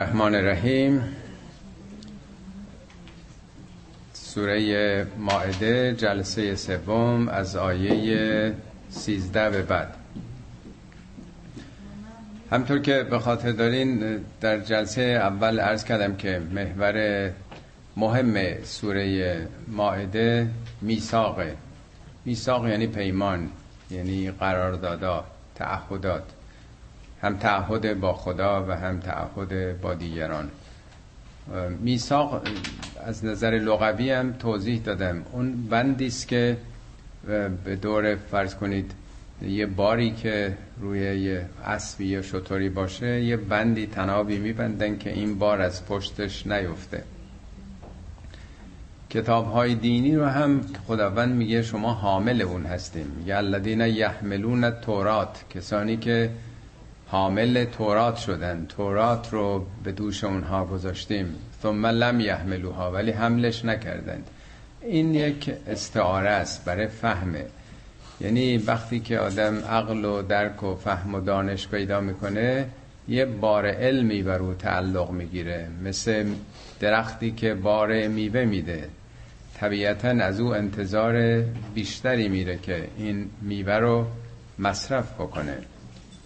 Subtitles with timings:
[0.00, 1.02] رحمان الرحیم.
[4.12, 8.54] سوره ماعده جلسه سوم از آیه
[8.90, 9.94] سیزده به بعد.
[12.50, 17.30] همطور که به خاطر دارین در جلسه اول عرض کردم که محور
[17.96, 20.48] مهم سوره ماعده
[20.80, 21.56] میثاقه.
[22.24, 23.50] میثاق یعنی پیمان
[23.90, 25.24] یعنی قراردادا
[25.54, 26.39] تعهدات.
[27.22, 30.50] هم تعهد با خدا و هم تعهد با دیگران.
[31.80, 32.42] میثاق
[33.06, 35.22] از نظر لغوی هم توضیح دادم.
[35.32, 36.56] اون بندی است که
[37.64, 38.92] به دور فرض کنید
[39.42, 45.38] یه باری که روی یه اسبی یا شطوری باشه یه بندی تنابی میبندن که این
[45.38, 47.02] بار از پشتش نیفته.
[49.10, 55.44] کتاب های دینی رو هم خداوند میگه شما حامل اون هستیم میگه الذین یحملون تورات
[55.50, 56.30] کسانی که
[57.10, 58.66] حامل تورات شدن.
[58.68, 61.34] تورات رو به دوش اونها گذاشتیم.
[61.62, 64.26] ثم لم یحملوها ولی حملش نکردند.
[64.80, 67.44] این یک استعاره است برای فهمه
[68.20, 72.66] یعنی وقتی که آدم عقل و درک و فهم و دانش پیدا می‌کنه
[73.08, 75.68] یه بار علمی بر او تعلق می‌گیره.
[75.84, 76.26] مثل
[76.80, 78.88] درختی که بار میوه میده.
[79.58, 84.06] طبیعتا از او انتظار بیشتری میره که این میوه رو
[84.58, 85.56] مصرف بکنه.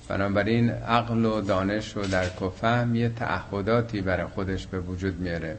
[0.08, 5.56] بنابراین عقل و دانش و درک و فهم یه تعهداتی برای خودش به وجود میاره.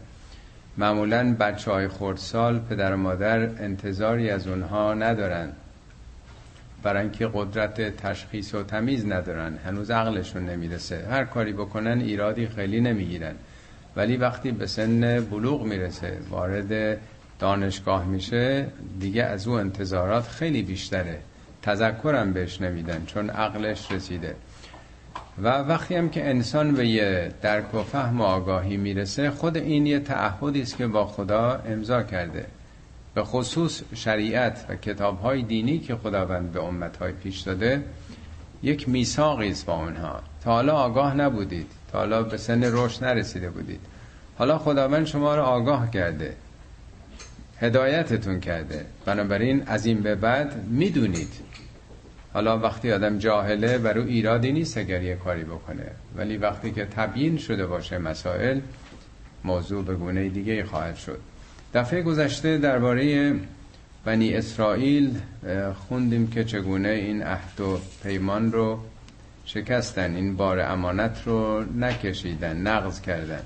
[0.78, 5.50] معمولا بچه های خردسال پدر و مادر انتظاری از اونها ندارن.
[6.84, 9.58] برای اینکه قدرت تشخیص و تمیز ندارن.
[9.66, 11.08] هنوز عقلشون نمی‌رسه.
[11.10, 13.36] هر کاری بکنن ایرادی خیلی نمی‌گیرن.
[13.96, 17.00] ولی وقتی به سن بلوغ می‌رسه وارد
[17.40, 18.66] دانشگاه میشه
[19.00, 21.20] دیگه از او انتظارات خیلی بیشتره.
[21.66, 24.36] تذکرم بهش نمیدن چون عقلش رسیده.
[25.44, 29.86] و وقتی هم که انسان به یه درک و فهم و آگاهی می‌رسه خود این
[29.86, 32.46] یه تعهدی است که با خدا امضا کرده.
[33.14, 37.84] به خصوص شریعت و کتاب های دینی که خداوند به امت های پیش داده
[38.64, 40.20] یک میثاقی است با اونها.
[40.44, 41.68] تا حالا آگاه نبودید.
[41.92, 43.80] تا حالا به سن رشد نرسیده بودید.
[44.38, 46.34] حالا خداوند شما رو آگاه کرده.
[47.62, 48.86] هدایتتون کرده.
[49.06, 51.34] بنابراین از این به بعد می‌دونید.
[52.34, 55.92] حالا وقتی آدم جاهله و رو ایرادی نیست اگر یه کاری بکنه.
[56.16, 58.60] ولی وقتی که تبیین شده باشه مسائل
[59.44, 61.20] موضوع به گونه دیگه خواهد شد.
[61.74, 63.34] دفعه گذشته درباره
[64.06, 65.18] بنی اسرائیل
[65.88, 68.80] خوندیم که چگونه این عهد و پیمان رو
[69.46, 73.42] شکستن این بار امانت رو نکشیدن نقض کردن.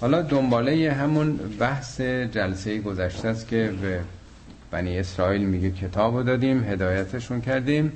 [0.00, 4.00] حالا دنباله همون بحث جلسه گذشته است که به
[4.70, 7.92] بنی اسرائیل میگه کتاب رو دادیم هدایتشون کردیم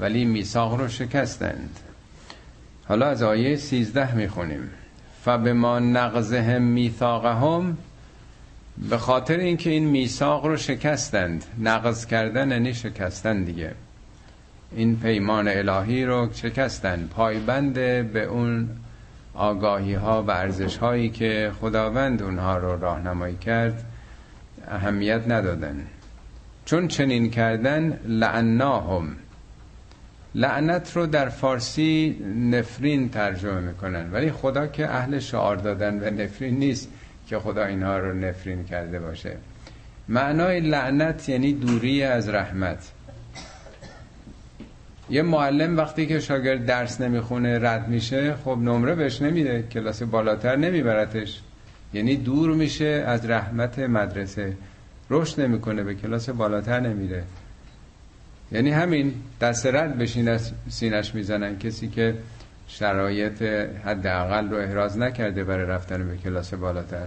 [0.00, 1.80] ولی میثاق رو شکستند.
[2.84, 4.70] حالا از آیه 13 می‌خونیم.
[5.24, 7.76] فبما نقضهم میثاقهم
[8.88, 11.44] به خاطر اینکه این میثاق رو شکستند.
[11.58, 13.72] نقض کردن یعنی شکستن دیگه.
[14.76, 17.74] این پیمان الهی رو شکستن پایبند
[18.12, 18.68] به اون
[19.36, 23.84] آگاهی ها و ارزش هایی که خداوند اونها رو راهنمایی کرد
[24.68, 25.86] اهمیت ندادن.
[26.64, 29.16] چون چنین کردن لعناهم.
[30.34, 32.16] لعنت رو در فارسی
[32.50, 34.12] نفرین ترجمه می‌کنن.
[34.12, 36.88] ولی خدا که اهل شعار دادن و نفرین نیست
[37.28, 39.36] که خدا اینها رو نفرین کرده باشه.
[40.08, 42.92] معنای لعنت یعنی دوری از رحمت.
[45.10, 50.56] یه معلم وقتی که شاگرد درس نمی‌خونه رد میشه خب نمره بهش نمیده کلاس بالاتر
[50.56, 51.40] نمیبرتش.
[51.94, 54.56] یعنی دور میشه از رحمت مدرسه.
[55.10, 57.24] رشد نمی‌کنه به کلاس بالاتر نمیره.
[58.52, 61.58] یعنی همین دست رد بشین سینش می‌زنن.
[61.58, 62.14] کسی که
[62.68, 63.42] شرایط
[63.84, 67.06] حداقل رو احراز نکرده برای رفتن به کلاس بالاتر.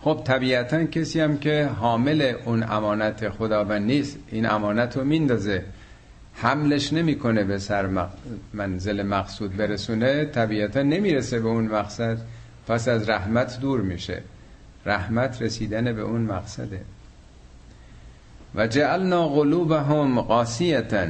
[0.00, 5.64] خب طبیعتا کسی هم که حامل اون امانت خداوند نیست این امانت رو میندازه.
[6.40, 8.08] حملش نمی‌کنه به سر
[8.52, 12.18] منزل مقصود برسونه طبیعتا نمی‌رسه به اون مقصد.
[12.68, 14.22] پس از رحمت دور میشه.
[14.86, 16.80] رحمت رسیدن به اون مقصده.
[18.54, 21.06] و جعلنا قلوبهم قاسیتا.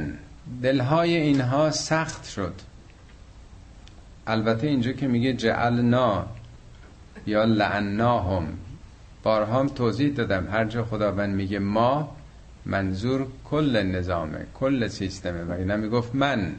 [0.61, 2.53] دلهای اینها سخت شد.
[4.27, 6.25] البته اینجا که میگه جعلنا
[7.25, 8.47] یا لعناهم.
[9.23, 10.47] بارها توضیح دادم.
[10.51, 12.15] هر جا خداوند میگه ما
[12.65, 15.43] منظور کل نظامه کل سیستمه.
[15.43, 16.55] و اینا می‌گفت من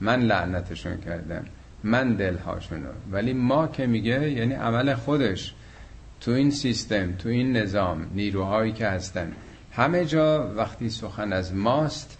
[0.00, 1.44] من لعنتشون کردم
[1.84, 2.88] من دلهاشونو.
[3.12, 5.54] ولی ما که میگه یعنی عمل خودش.
[6.20, 9.32] تو این سیستم تو این نظام نیروهایی که هستن.
[9.72, 12.18] همه جا وقتی سخن از ماست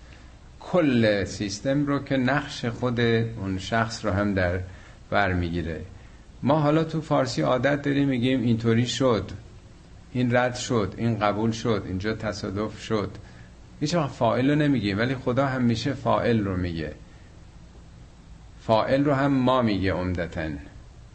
[0.61, 4.61] کل سیستم رو که نقش خود اون شخص رو هم در
[5.11, 5.81] بر می‌گیره.
[6.43, 9.31] ما حالا تو فارسی عادت داریم میگیم اینطوری شد.
[10.13, 13.11] این رد شد این قبول شد اینجا تصادف شد.
[13.81, 16.95] هیچ وقت فائل رو نمیگیم ولی خدا همیشه فائل رو میگه.
[18.61, 20.49] فائل رو هم ما میگه عمدتا.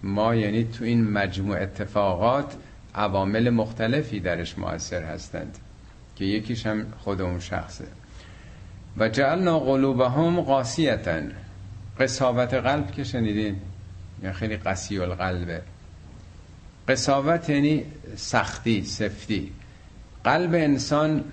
[0.04, 2.56] ما یعنی تو این مجموع اتفاقات
[2.96, 5.58] عوامل مختلفی درش موثر هستند
[6.16, 7.86] که یکیش هم خود اون شخصه.
[8.98, 11.22] و جعلنا قلوبهم قاسیتا.
[12.00, 13.56] قصاوت قلب که شنیدین؟
[14.24, 15.62] یا خیلی قسی القلبه
[16.88, 17.86] قصاوت یعنی
[18.16, 19.52] سختی سفتی.
[20.24, 21.24] قلب انسان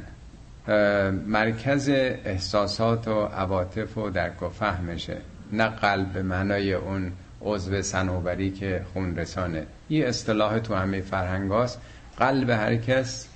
[1.27, 5.17] مرکز احساسات و عواطف و درک و فهمشه.
[5.53, 7.13] نه قلب به معنای اون
[7.43, 11.81] عضو سنوبری که خون رسانه یه اصطلاح تو همه فرهنگاست
[12.17, 13.29] قلب هر کس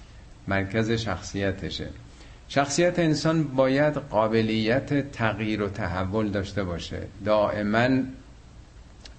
[0.48, 1.88] مرکز شخصیتشه.
[2.48, 7.02] شخصیت انسان باید قابلیت تغییر و تحول داشته باشه.
[7.24, 7.88] دائما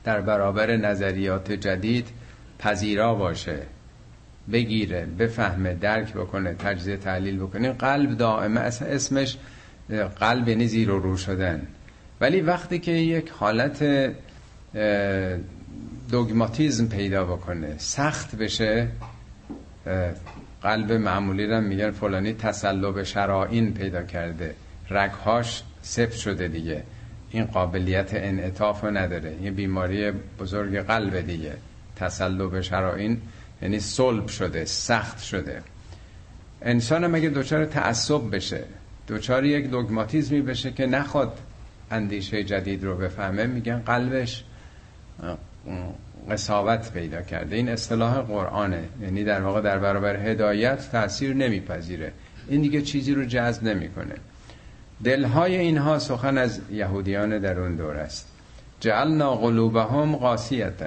[0.04, 2.08] در برابر نظریات جدید
[2.60, 3.60] پذیرا باشه
[4.52, 7.72] بگیره بفهمه درک بکنه تجزیه تحلیل بکنه.
[7.72, 9.38] قلب اصلا اسمش
[10.20, 11.68] قلب یعنی زیر و رو شدن.
[12.22, 14.12] ولی وقتی که یک حالت
[16.12, 18.88] دوگماتیزم پیدا بکنه سخت بشه
[20.62, 24.56] قلب معمولی رو میگن فلانی تسلب شرائین پیدا کرده.
[24.90, 26.84] رگهاش سفت شده دیگه.
[27.32, 29.42] این قابلیت انعطاف نداره.
[29.42, 31.54] یه بیماری بزرگ قلب دیگه.
[31.96, 33.22] تسلب شرائین
[33.62, 35.62] یعنی صلب شده سخت شده.
[36.62, 38.64] انسان مگه دچار تعصب بشه
[39.08, 41.40] دچار یک دوگماتیزمی بشه که نخواد
[41.92, 44.44] اندیشه جدید رو بفهمه میگن قلبش
[46.30, 47.56] قصاوت پیدا کرده.
[47.56, 52.12] این اصطلاح قرآنه یعنی در واقع در برابر هدایت تاثیر نمیپذیره.
[52.48, 54.16] این دیگه چیزی رو جذب نمی‌کنه.
[55.04, 58.28] دلهای اینها سخن از یهودیان در اون دور است.
[58.80, 60.86] جعلنا قلوبهم قاسیتا.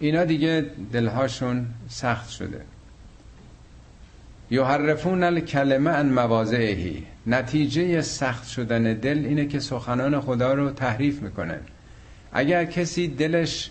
[0.00, 2.60] اینا دیگه دلهاشون سخت شده.
[4.50, 11.60] یحرفون الکلمه ان مواضعهی نتیجه سخت شدن دل اینه که سخنان خدا رو تحریف می‌کنن
[12.32, 13.70] اگر کسی دلش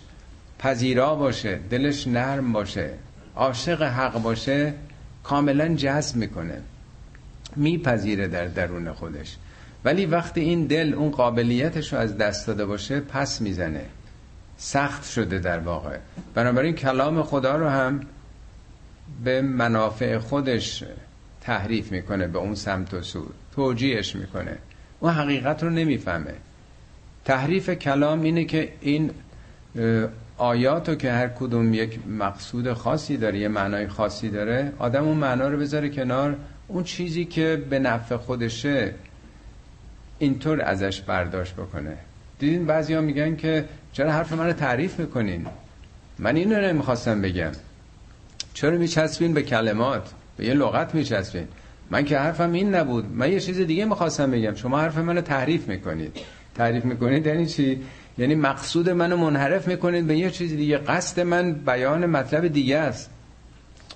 [0.58, 2.90] پذیرا باشه دلش نرم باشه
[3.36, 4.74] عاشق حق باشه
[5.22, 6.60] کاملا جذب می‌کنه.
[7.56, 9.36] میپذیره در درون خودش.
[9.84, 13.84] ولی وقتی این دل اون قابلیتش رو از دست داده باشه پس می‌زنه.
[14.60, 15.96] سخت شده در واقع.
[16.34, 18.00] بنابراین کلام خدا رو هم
[19.24, 20.84] به منافع خودش
[21.40, 24.58] تحریف می‌کنه به اون سمت و سو توجیهش می‌کنه.
[25.00, 26.34] اون حقیقت رو نمی‌فهمه.
[27.24, 29.10] تحریف کلام اینه که این
[30.38, 35.48] آیاتو که هر کدوم یک مقصود خاصی داره یه معنای خاصی داره آدم اون معنا
[35.48, 36.36] رو بذاره کنار.
[36.68, 38.94] اون چیزی که به نفع خودشه
[40.18, 41.96] اینطور ازش برداشت بکنه.
[42.38, 45.46] دیدین بعضی ها میگن که چرا حرف من رو تعریف می‌کنین؟
[46.18, 47.52] من اینو نمی‌خواستم بگم.
[48.54, 51.48] چرا میچسبین به کلمات؟ به یه لغت میچسبین.
[51.90, 53.12] من که حرفم این نبود.
[53.12, 54.54] من یه چیز دیگه می‌خواستم بگم.
[54.54, 56.16] شما حرف منو تعریف می‌کنید
[56.54, 57.80] تعریف می‌کنید یعنی چی؟
[58.18, 60.78] یعنی مقصود منو منحرف می‌کنید به یه چیز دیگه.
[60.78, 63.10] قصد من بیان مطلب دیگه است.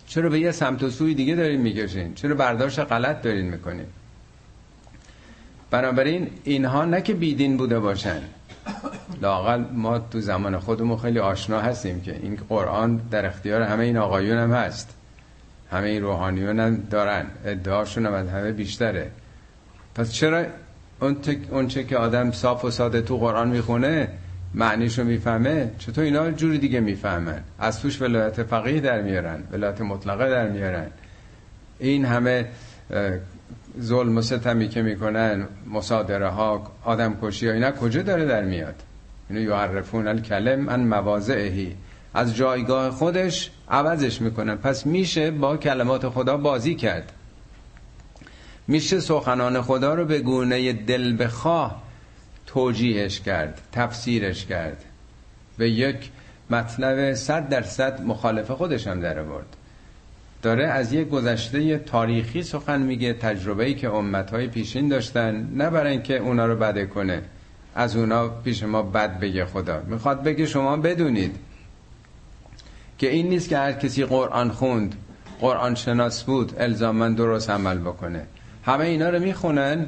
[0.07, 3.87] چرا به یه سمت و سوی دیگه دارین میگشین چرا برداشت غلط دارین می‌کنین؟
[5.73, 8.21] بنابراین اینها نه که بیدین بوده باشن.
[9.23, 13.97] لاقل ما تو زمان خودمون خیلی آشنا هستیم که این قرآن در اختیار همه این
[13.97, 14.97] آقایون هم هست.
[15.71, 17.27] همه این روحانیون هم دارن.
[17.45, 19.11] ادعاشون هم از همه بیشتره.
[19.95, 20.45] پس چرا
[21.51, 24.09] اون چه که آدم صاف و ساده تو قرآن می‌خونه
[24.55, 30.31] معنیشو می‌فهمه؟ چطور اینا جوری دیگه می‌فهمن؟ از توش ولایت فقیه در میارن ولایت مطلقه
[30.31, 30.87] در میارن.
[31.79, 32.47] این همه
[33.81, 38.75] ظلم و ستمی که می‌کنن مصادره ها آدم کشی ها اینا کجا داره در میاد؟
[39.31, 41.77] اینو یعرفون الکلم ان مواضعهی
[42.15, 44.57] از جایگاه خودش عوضش می‌کنن.
[44.57, 47.13] پس میشه با کلمات خدا بازی کرد.
[48.69, 51.83] میشه سخنان خدا رو به گونه دل بخواه
[52.47, 54.85] توجیهش کرد تفسیرش کرد.
[55.59, 56.11] به یک
[56.51, 59.57] مطلب صد درصد مخالف خودش هم در آورد.
[60.43, 66.17] داره از یک گذشته تاریخی سخن میگه تجربه‌ای که امتهای پیشین داشتن نه برای اینکه
[66.17, 67.23] اونا رو بده کنه.
[67.75, 69.83] از اونا پیش ما بد بگه خدا.
[69.87, 71.37] می‌خواد بگه شما بدونید
[72.99, 74.95] که این نیست که هر کسی قرآن خوند
[75.41, 78.27] قرآن شناس بود الزامن درست عمل بکنه.
[78.65, 79.87] همه اینا رو می‌خونن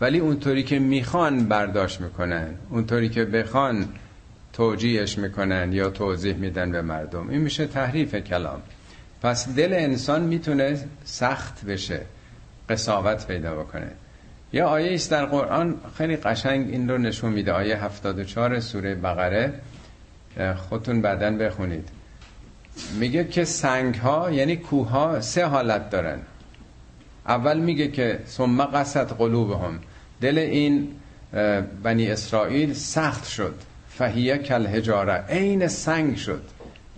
[0.00, 2.54] ولی اونطوری که می‌خوان برداشت می‌کنن.
[2.70, 3.88] اونطوری که بخوان
[4.52, 7.28] توجیهش می‌کنن یا توضیح میدن به مردم.
[7.28, 8.62] این میشه تحریف کلام.
[9.24, 12.00] پس دل انسان می‌تونه سخت بشه
[12.68, 13.90] قصاوت پیدا بکنه.
[14.52, 17.52] یا آیه است در قرآن خیلی قشنگ این رو نشون میده.
[17.52, 19.52] آیه 74 سوره بقره.
[20.56, 21.88] خودتون بعدا بخونید.
[22.98, 26.18] میگه که سنگ ها یعنی کوه ها سه حالت دارن.
[27.26, 29.78] اول میگه که ثم قصد قلوبهم.
[30.20, 30.88] دل این
[31.82, 33.54] بنی اسرائیل سخت شد.
[33.88, 36.42] فهیه کل هجاره عین سنگ شد.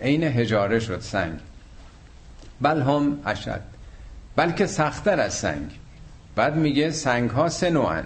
[0.01, 1.39] عین هجاره شد سنگ.
[2.61, 3.61] بل هم اشد.
[4.35, 5.71] بلکه سختتر از سنگ.
[6.35, 8.03] بعد میگه سنگ ها سه نوعن.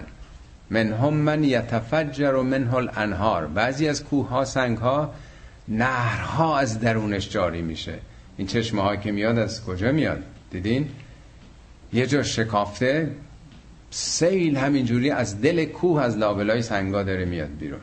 [0.70, 3.46] من هم من یتفجر و منه الانهار.
[3.46, 5.14] بعضی از کوه ها سنگ ها
[5.68, 7.94] نهرها از درونش جاری میشه.
[8.36, 10.88] این چشمه ها که میاد از کجا میاد؟ دیدین؟
[11.92, 13.10] یه جا شکافته
[13.90, 17.80] سیل همینجوری از دل کوه از لابلای سنگا داره میاد بیرون.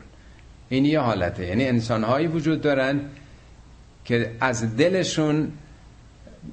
[0.68, 1.46] این یه حالته.
[1.46, 3.00] یعنی انسانهایی وجود دارن
[4.04, 5.52] که از دلشون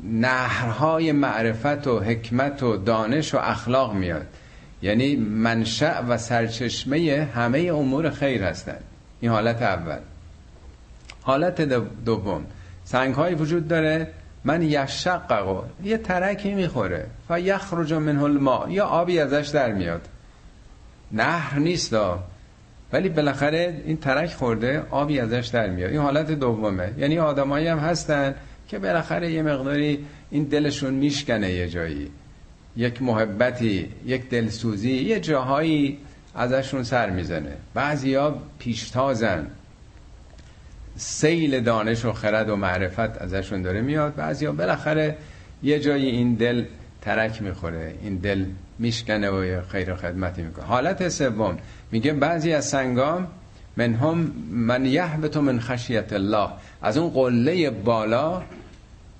[0.03, 4.25] نهرهای معرفت و حکمت و دانش و اخلاق میاد.
[4.81, 8.83] یعنی منشأ و سرچشمه همه امور خیر هستند
[9.21, 9.99] این حالت اول.
[11.21, 11.61] حالت
[12.05, 12.45] دوم.
[12.83, 14.07] سنگ های وجود داره.
[14.43, 15.61] من یشققو.
[15.83, 17.05] یه ترکی می‌خوره.
[17.29, 18.69] و یخرج منه الماء.
[18.69, 20.07] یا آبی ازش در میاد.
[21.11, 21.95] نهر نیست
[22.93, 25.91] ولی بالاخره این ترک خورده آبی ازش در میاد.
[25.91, 26.93] این حالت دومه.
[26.97, 28.35] یعنی آدمایی هم هستن.
[28.67, 32.11] که بالاخره یه مقداری این دلشون میشکنه یه جایی.
[32.77, 35.97] یک محبتی یک دلسوزی یه جاهایی
[36.35, 37.53] ازشون سر می‌زنه.
[37.73, 39.47] بعضیا پیشتازن.
[40.95, 44.15] سیل دانش و خرد و معرفت ازشون داره میاد.
[44.15, 45.15] بعضیا بالاخره
[45.63, 46.63] یه جایی این دل
[47.01, 47.95] ترک می‌خوره.
[48.01, 48.45] این دل
[48.79, 50.65] میشکنه و خیر خدمتی می‌کنه.
[50.65, 51.57] حالت سوم.
[51.91, 53.27] میگه بعضی از سنگام
[53.77, 56.49] من هم من یحبت من خشیت الله.
[56.81, 58.41] از اون قله بالا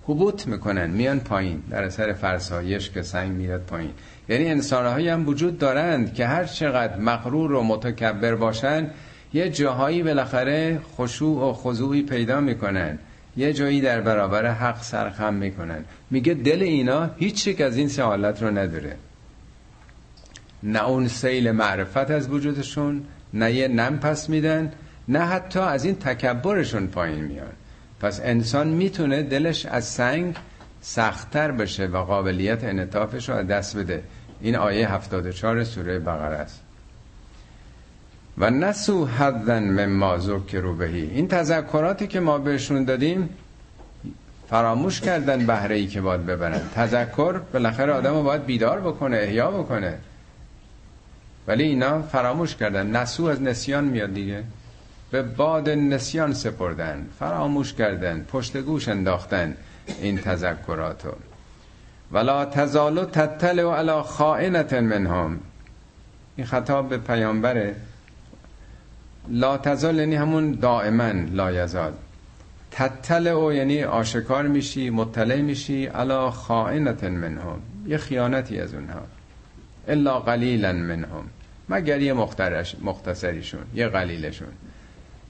[0.07, 3.91] حبوط می‌کنن میان پایین در اثر فرسایش که سنگ میاد پایین.
[4.29, 8.89] یعنی انسانهایی هم وجود دارند که هر چقدر مغرور و متکبر باشن
[9.33, 12.99] یه جاهایی بالاخره خشوع و خضوعی پیدا می‌کنن.
[13.37, 15.85] یه جایی در برابر حق سرخم می‌کنن.
[16.11, 18.95] میگه دل اینا هیچ از این سه حالت رو نداره.
[20.63, 24.71] نه اون سیل معرفت از وجودشون نه یه نم پس میدن
[25.07, 27.53] نه حتی از این تکبرشون پایین میان.
[28.01, 30.35] پس انسان می‌تونه دلش از سنگ
[30.81, 34.03] سختتر بشه و قابلیت انطافش رو از دست بده.
[34.41, 36.61] این آیه 74 سوره بقره است.
[38.37, 43.29] و نسو حدن مما ذکروا بهی این تذکراتی که ما بهشون دادیم
[44.49, 46.61] فراموش کردن بهره ای که باید ببرن.
[46.75, 49.97] تذکر بالاخره آدم رو باید بیدار بکنه احیا بکنه.
[51.47, 52.95] ولی اینا فراموش کردن.
[52.95, 54.43] نسو از نسیان میاد دیگه.
[55.11, 59.57] به باد نسیان سپردن فراموش کردن پشت گوش انداختن
[60.01, 61.11] این تذکراتو.
[62.11, 65.39] ولا تزالو تتل و علا خائنت منهم.
[66.35, 67.75] این خطاب به پیامبره.
[69.29, 71.91] لا تزال یعنی همون دائما لا یزال.
[72.71, 77.61] تتل او یعنی آشکار میشی مطلع میشی علا خائنت منهم.
[77.87, 79.01] یه خیانتی از اونها.
[79.87, 81.23] الا قلیلا منهم.
[81.69, 82.13] مگر یه
[82.81, 84.47] مختصریشون یه قلیلشون.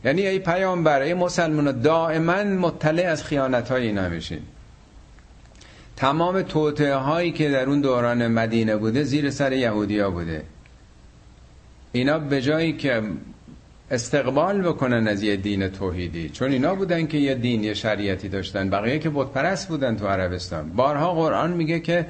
[0.08, 4.40] یعنی ای پیامبر ای مسلمان دائما مطلع از خیانت های اینا میشین.
[5.96, 10.44] تمام توطعه هایی که در اون دوران مدینه بوده زیر سر یهودیا بوده.
[11.92, 13.02] اینا به جایی که
[13.92, 16.30] استقبال بکنن از یه دین توحیدی.
[16.30, 18.70] چون اینا بودن که یه دین یه شریعتی داشتن.
[18.70, 20.70] بقیه که بت پرست بودن تو عربستان.
[20.70, 22.06] بارها قرآن میگه که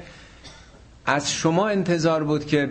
[1.06, 2.68] از شما انتظار بود که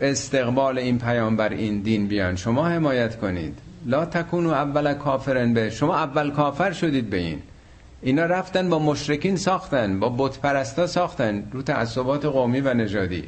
[0.00, 2.36] استقبال این پیامبر این دین بیان.
[2.36, 3.69] شما حمایت کنید.
[3.86, 7.38] لا تکونو اول کافرن به شما اول کافر شدید به این.
[8.02, 13.24] اینا رفتن با مشرکین ساختن با بت پرستا ساختن رو تعصبات قومی و نژادی.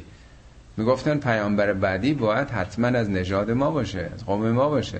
[0.77, 4.99] می‌گفتن پیامبر بعدی باید حتما از نژاد ما باشه از قوم ما باشه.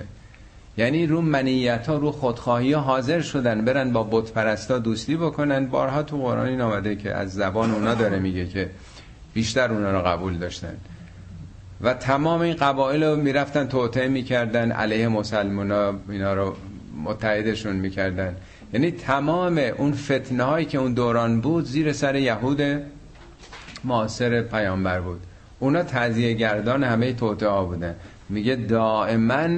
[0.76, 5.66] یعنی رو منیت ها رو خودخواهی ها حاضر شدن برن با بت پرستا دوستی بکنن.
[5.66, 8.70] بارها تو قرآن این آمده که از زبان اونا داره میگه که
[9.34, 10.76] بیشتر اونا رو قبول داشتن.
[11.80, 16.56] و تمام این قبایل رو می‌رفتن توطعه می‌کردن علیه مسلمان ها اینا رو
[17.04, 18.36] متحدشون می‌کردن.
[18.72, 22.82] یعنی تمام اون فتنه هایی که اون دوران بود زیر سر یهود
[23.84, 25.20] معاصر پیامبر بود.
[25.58, 27.94] اونا تذیه گردان همه توطعه ها بودن.
[28.28, 29.48] میگه دائما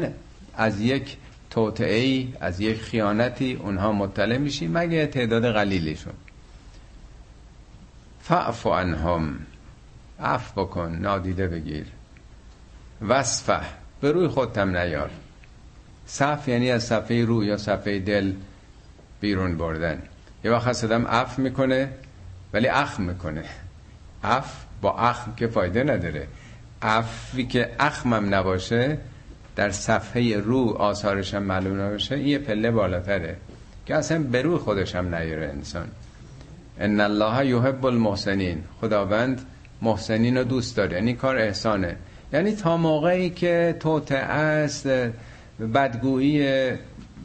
[0.56, 1.16] از یک
[1.50, 6.12] توطعه از یک خیانتی اونها مطلع میشی مگه تعداد قلیلیشون؟
[8.20, 9.38] فعفو عنهم.
[10.20, 11.86] عف بکن نادیده بگیر.
[13.08, 13.60] وصفه.
[14.00, 15.10] به روی خودتم نیار.
[16.06, 18.32] صف یعنی از صفحه رو یا صفحه دل
[19.20, 20.02] بیرون بردن.
[20.44, 21.88] یه وقت هست آدم اف می‌کنه
[22.52, 23.44] ولی اخم می‌کنه.
[24.24, 26.26] اف با اخم که فایده نداره.
[26.82, 28.98] افی که اخمم نباشه
[29.56, 33.36] در صفحه رو آثارش هم معلوم نباشه این یه پله بالاتره
[33.86, 35.88] که اصلا به روی خودش هم نیاره انسان.
[36.80, 38.64] ان الله یحب المحسنین.
[38.80, 39.40] خداوند
[39.82, 40.96] محسنین رو دوست داره.
[40.96, 41.96] یعنی کار احسانه.
[42.32, 44.88] یعنی تا موقعی که توت است
[45.74, 46.38] بدگویی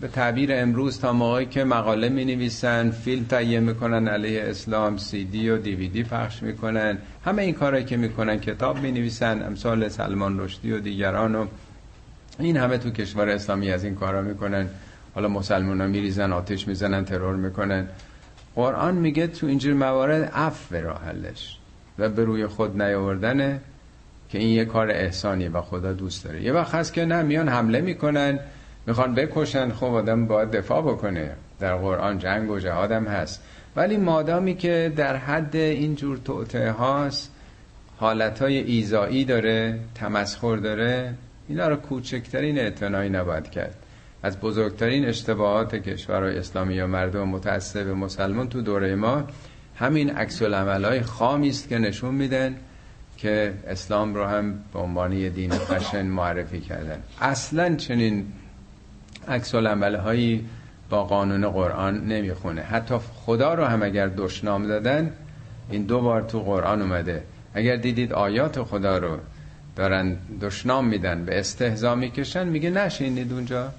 [0.02, 5.26] به تعبیر امروز تا موقعی که مقاله می نویسن فیلم تهیه می‌کنن علیه اسلام سی
[5.26, 6.98] دی و دیویدی پخش می‌کنن.
[7.26, 11.46] همه این کارهایی که می‌کنن کتاب می نویسن امثال سلمان رشدی و دیگران و
[12.40, 14.68] این همه تو کشور اسلامی از این کارا می‌کنن.
[15.16, 17.88] حالا مسلمان ها میریزن آتش می‌زنن ترور می‌کنن.
[18.56, 21.58] قرآن میگه تو اینجور موارد عفو راه حلش
[22.00, 23.60] و به روی خود نیاوردنه.
[24.32, 26.44] که این یه کار احسانیه و خدا دوست داره.
[26.44, 28.40] یه وقت هست که نه میان حمله می‌کنن
[28.88, 31.32] می‌خوان بکشن خب آدم باید دفاع بکنه.
[31.60, 33.42] در قرآن جنگ و جهادم هست.
[33.76, 37.32] ولی مادامی که در حد اینجور توته هاست
[37.98, 41.14] حالتهای ایزایی داره تمسخر داره
[41.48, 43.76] اینا رو کوچکترین اعتنایی نباید کرد.
[44.24, 49.24] از بزرگترین اشتباهات کشورهای اسلامی و مردم متعصب مسلمان تو دوره ما
[49.76, 52.56] همین عکس های خامی است که نشون میدن.
[53.22, 57.00] که اسلام رو هم به عنوان یه دین خشن معرفی کردن.
[57.22, 58.26] اصلا چنین
[59.28, 60.46] عکس هایی
[60.90, 62.62] با قانون قرآن نمی‌خونه.
[62.62, 65.12] حتی خدا رو هم اگر دشنام دادن
[65.70, 67.24] این دو بار تو قرآن اومده.
[67.54, 69.18] اگر دیدید آیات خدا رو
[69.76, 73.72] دارن دشنام میدن به استهزا می‌کشن میگه نشینید اونجا.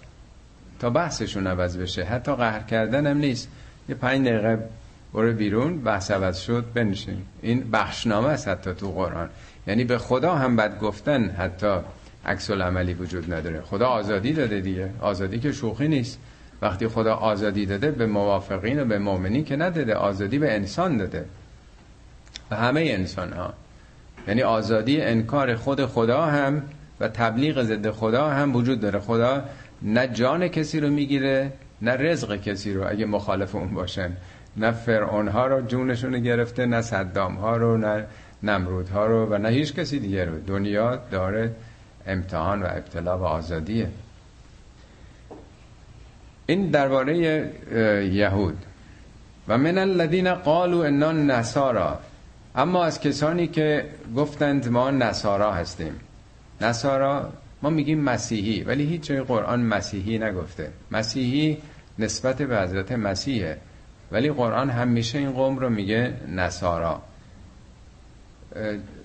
[0.80, 2.04] تا بحثشون عوض بشه.
[2.04, 3.48] حتی قهر کردن هم نیست.
[3.88, 4.58] یه پنج دقیقه
[5.14, 7.22] برو بیرون بحث عوض شد بنشین.
[7.42, 9.28] این بخشنامه است حتی تو قرآن.
[9.66, 11.76] یعنی به خدا هم بد گفتن حتی
[12.26, 13.60] عکس عملی وجود نداره.
[13.60, 14.90] خدا آزادی داده دیگه.
[15.00, 16.18] آزادی که شوخی نیست.
[16.62, 21.24] وقتی خدا آزادی داده به موافقین و به مؤمنین که نداده آزادی به انسان داده.
[22.50, 23.54] به همه انسان ها
[24.28, 26.62] یعنی آزادی انکار خود خدا هم
[27.00, 29.00] و تبلیغ ضد خدا هم وجود داره.
[29.00, 29.44] خدا
[29.82, 31.52] نه جان کسی رو می‌گیره
[31.82, 34.10] نه رزق کسی رو اگه مخالف اون باشن.
[34.56, 38.06] نه فرعون ها رو جونشون گرفته نه صدام ها رو نه
[38.42, 40.40] نمرود ها رو و نه هیچ کسی دیگه رو.
[40.40, 41.52] دنیا داره
[42.06, 43.88] امتحان و ابتلا و آزادیه.
[46.46, 47.16] این درباره
[48.12, 48.58] یهود.
[49.48, 51.98] و من الذین قالوا انا نصارا
[52.54, 53.86] اما از کسانی که
[54.16, 56.00] گفتند ما نصارا هستیم.
[56.60, 60.70] نصارا ما میگیم مسیحی ولی هیچ جای قرآن مسیحی نگفته.
[60.90, 61.58] مسیحی
[61.98, 63.58] نسبت به حضرت مسیحه.
[64.12, 67.02] ولی قرآن همیشه این قوم رو میگه نصارا.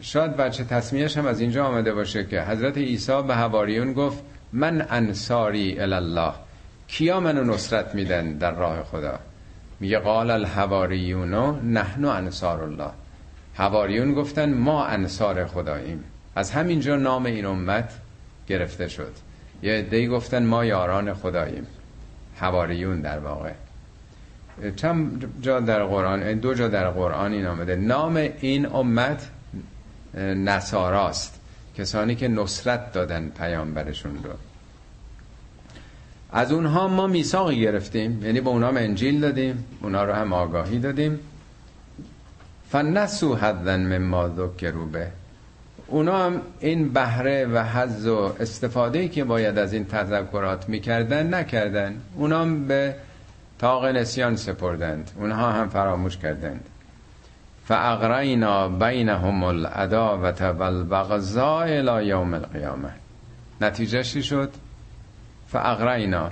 [0.01, 4.87] شاید بچه تصمیهش هم از اینجا آمده باشه که حضرت عیسی به هواریون گفت من
[4.89, 6.33] انصاری الله
[6.87, 9.19] کیا منو نصرت میدن در راه خدا؟
[9.79, 11.33] میگه قال الحواریون
[11.73, 12.91] نحن انصار الله.
[13.55, 16.03] هواریون گفتن ما انصار خداییم.
[16.35, 17.93] از همینجا نام این امت
[18.47, 19.13] گرفته شد.
[19.63, 21.67] یه عده‌ای گفتن ما یاران خداییم.
[22.39, 23.51] هواریون در واقع.
[24.75, 27.75] چند جا در قرآن دو جا در قرآن این آمده.
[27.75, 29.29] نام این امت
[30.17, 31.39] نصاراست.
[31.77, 34.29] کسانی که نصرت دادن پیامبرشون رو.
[36.31, 41.19] از اونها ما میثاقی گرفتیم یعنی به اونها انجیل دادیم اونها رو هم آگاهی دادیم.
[42.69, 45.07] فنسو حدن مما ذکروا به.
[45.87, 52.01] اونا هم این بهره و حظ و استفاده که باید از این تذکرات می‌کردن نکردن.
[52.15, 52.95] اونا به
[53.59, 55.11] تاق نسیان سپردند.
[55.15, 56.65] اونها هم فراموش کردند.
[57.67, 62.89] فاغرینا بینهم العداوت والبغضاء الى یوم القیامه
[63.61, 64.51] نتیجه چی شد؟
[65.47, 66.31] فاغرینا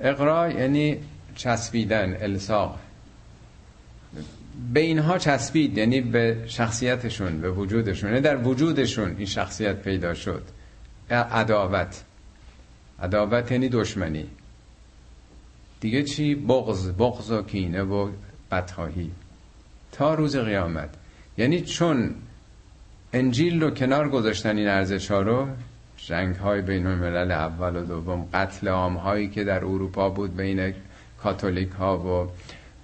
[0.00, 0.98] اقرا یعنی
[1.34, 2.78] چسبیدن الساق.
[4.72, 8.10] به اینها چسبید یعنی به شخصیتشون به وجودشون.
[8.10, 10.42] یعنی در وجودشون این شخصیت پیدا شد.
[11.10, 12.04] عداوت.
[13.02, 14.26] عداوت یعنی دشمنی.
[15.82, 18.10] دیگه چی؟ بغض بغض و کینه و
[18.50, 19.10] بدخواهی.
[19.92, 20.88] تا روز قیامت.
[21.38, 22.14] یعنی چون
[23.12, 25.48] انجیل رو کنار گذاشتن این ارزش ها رو
[25.96, 30.74] جنگ های بین الملل اول و دوم قتل عام هایی که در اروپا بود بین
[31.22, 32.30] کاتولیک ها و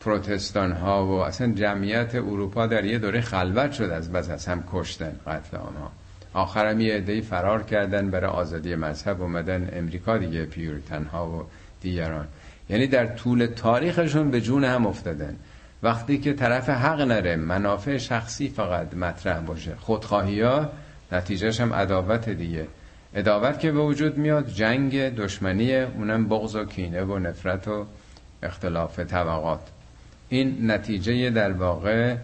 [0.01, 4.65] پروتستان ها و اصلا جمعیت اروپا در یه دوره خلوت شد از بس از هم
[4.73, 5.91] کشتن قتل عام ها
[6.33, 11.45] آخرم یه عده‌ای فرار کردن برای آزادی مذهب اومدن امریکا دیگه پیوریتن ها و
[11.81, 12.29] دیگران.
[12.71, 15.37] یعنی در طول تاریخشون به جون هم افتادن.
[15.83, 19.75] وقتی که طرف حق نره منافع شخصی فقط مطرح باشه.
[19.81, 20.69] خودخواهی ها
[21.13, 22.67] نتیجهش هم عداوت دیگه.
[23.15, 27.87] اداوت که به وجود میاد جنگ دشمنی اونم بغض و کینه و نفرت و
[28.43, 29.61] اختلاف طبقات.
[30.29, 32.17] این نتیجه در واقع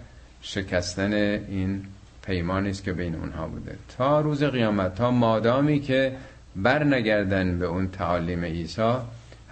[0.42, 1.82] شکستن این
[2.26, 3.76] پیمانی است که بین اونها بوده.
[3.98, 6.12] تا روز قیامت تا مادامی که
[6.56, 8.94] بر نگردن به اون تعالیم عیسی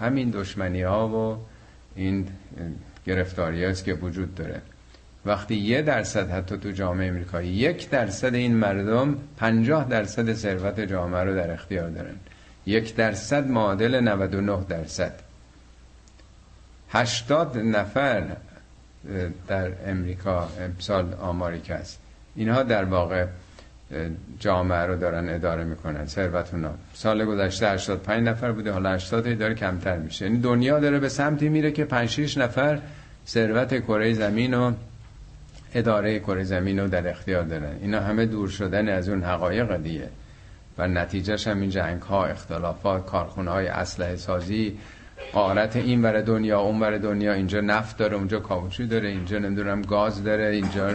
[0.02, 1.46] همین دشمنی ها و
[1.94, 2.28] این
[3.06, 4.62] گرفتاری است که وجود داره.
[5.26, 11.22] وقتی یه درصد حتی تو جامعه امریکایی یک درصد این مردم پنجاه درصد ثروت جامعه
[11.24, 12.14] رو در اختیار دارن.
[12.66, 15.14] یک درصد معادل 99 درصد.
[16.90, 18.36] هشتاد نفر
[19.48, 22.00] در امریکا امسال آماری است
[22.36, 23.26] اینها در واقع
[24.38, 29.54] جامعه رو دارن اداره می‌کنن ثروت اونا سال گذشته 85 نفر بوده حالا 80 داره
[29.54, 30.24] کمتر میشه.
[30.24, 32.78] یعنی دنیا داره به سمتی میره که 5 6 نفر
[33.26, 34.72] ثروت کره زمین و
[35.74, 37.76] اداره کره زمین رو در اختیار دارن.
[37.82, 40.08] اینا همه دور شدن از اون حقایق دیگه.
[40.78, 44.78] و نتیجهش هم این جنگ ها اختلافات کارخونه های اسلحه سازی
[45.32, 47.32] قارت این ور دنیا اون ور دنیا.
[47.32, 50.90] اینجا نفت داره اونجا کاوچو داره اینجا نمی‌دونم گاز داره اینجا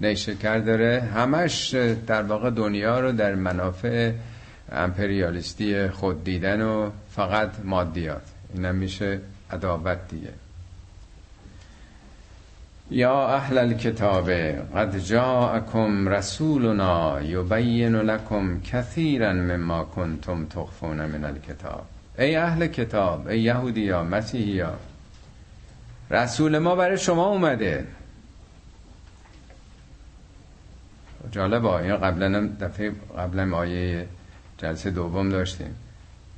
[0.00, 1.00] نیشکر داره.
[1.14, 1.74] همش
[2.06, 4.12] در واقع دنیا رو در منافع
[4.72, 8.22] امپریالیستی خود دیدن و فقط مادیات.
[8.54, 10.30] اینم میشه عداوت دیگه.
[12.90, 14.30] یا اهل الكتاب
[14.76, 21.84] قد جاءكم رسولنا يبين لكم كثيرا مما كنتم تخفون من الكتاب
[22.18, 24.74] ای اهل کتاب ای یهودی یا مسیحی یا
[26.10, 27.86] رسول ما برای شما اومده.
[31.32, 34.06] جالب این قبلا دفعه قبلا آیه
[34.58, 35.74] جلسه دوم داشتیم.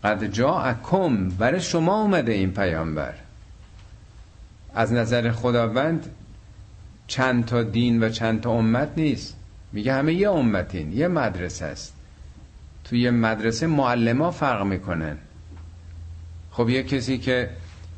[0.05, 3.15] قد جاءکم برای شما اومده این پیامبر.
[4.75, 6.07] از نظر خداوند
[7.07, 9.37] چند تا دین و چند تا امت نیست.
[9.73, 11.95] میگه همه یه امتین یه مدرسه است.
[12.85, 15.17] توی مدرسه معلم ها فرق می‌کنن.
[16.51, 17.51] خب یه کسی که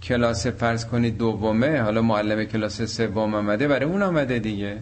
[0.02, 4.78] کلاس فرض کنید دومه حالا معلم کلاس سوم آمده برای اون آمده دیگه.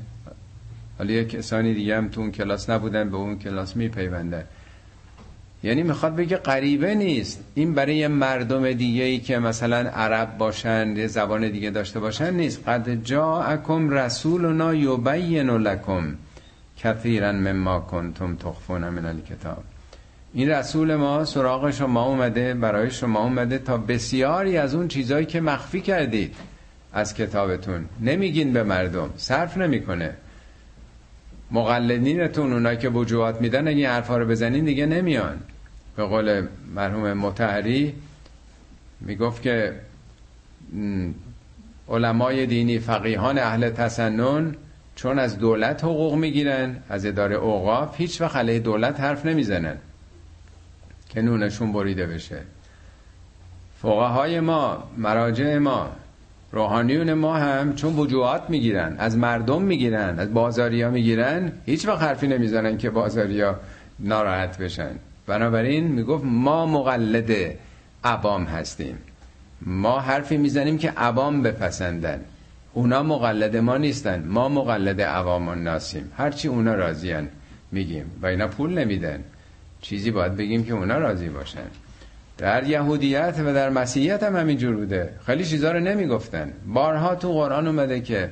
[0.99, 4.45] حالا یه کسانی دیگه هم تو اون کلاس نبودن به اون کلاس میپیوندن.
[5.63, 7.45] یعنی می‌خواد بگه غریبه نیست.
[7.55, 12.69] این برای مردم دیگه ای که مثلا عرب باشن یه زبان دیگه داشته باشن نیست.
[12.69, 16.17] قد جاءکم رسولنا یبین لکم
[16.79, 19.65] کثیرا مما کنتم تخفون من الکتاب.
[20.35, 25.41] این رسول ما سراغ شما اومده برای شما اومده تا بسیاری از اون چیزایی که
[25.41, 26.35] مخفی کردید
[26.93, 27.85] از کتابتون.
[28.01, 29.11] نمیگین به مردم.
[29.17, 30.15] صرف نمی‌کنه.
[31.53, 35.41] مقلدینتون اونایی که وجوهات میدن این حرفا رو بزنین دیگه نمیان.
[35.97, 37.95] به قول مرحوم متحری
[39.01, 39.75] می‌گفت که
[41.89, 44.55] علمای دینی فقیهان اهل تسنن
[44.97, 49.77] چون از دولت حقوق می‌گیرن از اداره اوقاف هیچ وقت علیه دولت حرف نمی‌زنن
[51.09, 52.39] که نونشون بریده بشه.
[53.83, 55.93] فقهای ما مراجع ما
[56.53, 62.27] روحانیون ما هم چون وجوهات می‌گیرن از مردم می‌گیرن از بازاریا می‌گیرن هیچ وقت حرفی
[62.27, 63.61] نمی‌زنن که بازاریا
[63.99, 64.91] ناراحت بشن.
[65.27, 67.59] بنابراین می‌گفت ما مقلد
[68.05, 68.99] عوام هستیم.
[69.63, 72.21] ما حرفی می‌زنیم که عوام بپسندن.
[72.73, 74.25] اونا مقلد ما نیستن.
[74.29, 77.29] ما مقلد عوام و ناسیم هرچی اونا راضیان
[77.73, 79.25] میگیم و اینا پول نمیدن.
[79.81, 81.69] چیزی باید بگیم که اونا راضی باشن.
[82.43, 85.13] در یهودیت و در مسیحیت هم همینجور بوده.
[85.27, 86.53] خیلی چیزا رو نمی‌گفتن.
[86.67, 88.31] بارها تو قرآن اومده که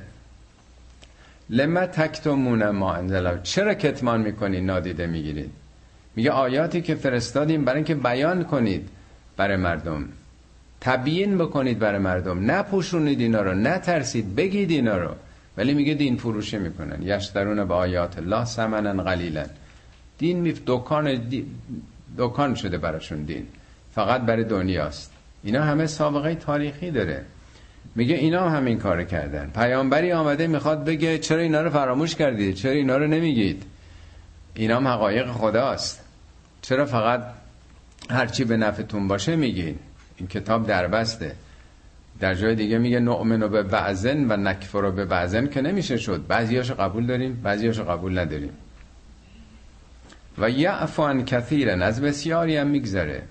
[1.50, 5.50] لما تکتمون ما انزل چرا کتمان می‌کنید نادیده می‌گیرید.
[6.16, 8.88] میگه آیاتی که فرستادیم برای اینکه بیان کنید
[9.36, 10.04] برای مردم.
[10.80, 12.50] تبیین بکنید برای مردم.
[12.50, 15.10] نپوشونید اینا رو نترسید بگید اینا رو.
[15.56, 17.02] ولی میگه دین فروشه می‌کنن.
[17.02, 19.44] یشترون به آیات الله سمنن قلیلا.
[20.18, 21.20] دین می دکان
[22.18, 23.46] دکان شده براشون دین.
[23.94, 25.12] فقط برای دنیاست.
[25.42, 27.24] اینا همه سابقه تاریخی داره.
[27.94, 29.50] میگه اینا هم همین کار کردن.
[29.54, 33.62] پیامبری آمده می‌خواد بگه چرا اینا رو فراموش کردید چرا اینا رو نمیگید؟
[34.54, 36.04] اینا هم حقایق خداست.
[36.62, 37.22] چرا فقط
[38.10, 39.78] هرچی به نفعتون باشه میگین؟
[40.16, 41.34] این کتاب دربسته
[42.20, 46.26] در جای دیگه میگه نؤمنو به بعضن و نکفرو به بعضن که نمیشه شد.
[46.26, 48.52] بعضیاشو قبول داریم بعضیاشو قبول نداریم.
[50.38, 53.22] و یعفو عن کثیرن از بسیاری هم میگذره.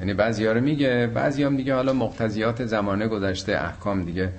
[0.00, 4.32] یعنی بعضی رو میگه بعضی هم دیگه حالا مقتضیات زمانه گذشته احکام دیگه.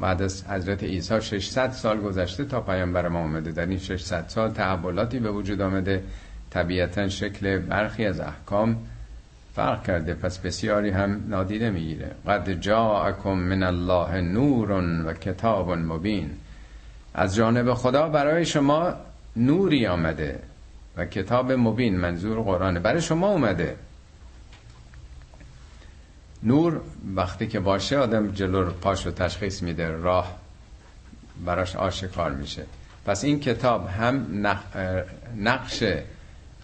[0.00, 4.50] بعد از حضرت عیسی 600 سال گذشته تا پیامبر ما آمده در این 600 سال
[4.50, 6.02] تحولاتی به وجود آمده.
[6.50, 8.76] طبیعتا شکل برخی از احکام
[9.54, 10.14] فرق کرده.
[10.14, 12.10] پس بسیاری هم نادیده می‌گیره.
[12.28, 14.70] قد جاءکم من الله نور
[15.06, 16.30] و کتاب مبین.
[17.14, 18.94] از جانب خدا برای شما
[19.36, 20.38] نوری آمده
[20.96, 22.80] و کتاب مبین منظور قرآنه.
[22.80, 23.76] برای شما اومده.
[26.46, 26.80] نور
[27.16, 30.38] وقتی که باشه آدم جلو پاش رو تشخیص میده راه
[31.44, 32.62] براش آشکار میشه.
[33.06, 34.46] پس این کتاب هم
[35.36, 35.82] نقش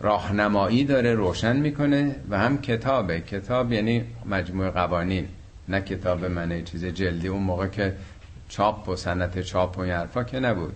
[0.01, 3.21] راهنمایی داره روشن می‌کنه و هم کتابه.
[3.21, 5.29] کتاب یعنی مجموع قوانین
[5.69, 7.29] نه کتاب منه چیز جلدی.
[7.29, 7.97] اون موقع که
[8.49, 10.75] چاپ و سنت چاپ و این حرفا که نبود.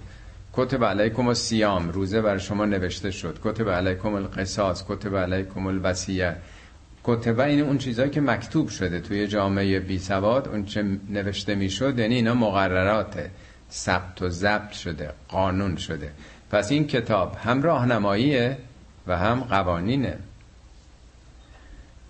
[0.52, 3.38] کتب علیکم سیام روزه بر شما نوشته شد.
[3.44, 6.36] کتب علیکم القصاص کتب علیکم الوصیه.
[7.06, 11.98] کتبه این اون چیزهایی که مکتوب شده توی جامعه بی سواد اون چه نوشته می‌شد
[11.98, 13.30] یعنی اینا مقررات
[13.70, 16.10] ثبت و ضبط شده قانون شده.
[16.50, 18.56] پس این کتاب هم راهنماییه
[19.06, 20.16] و هم قوانینه.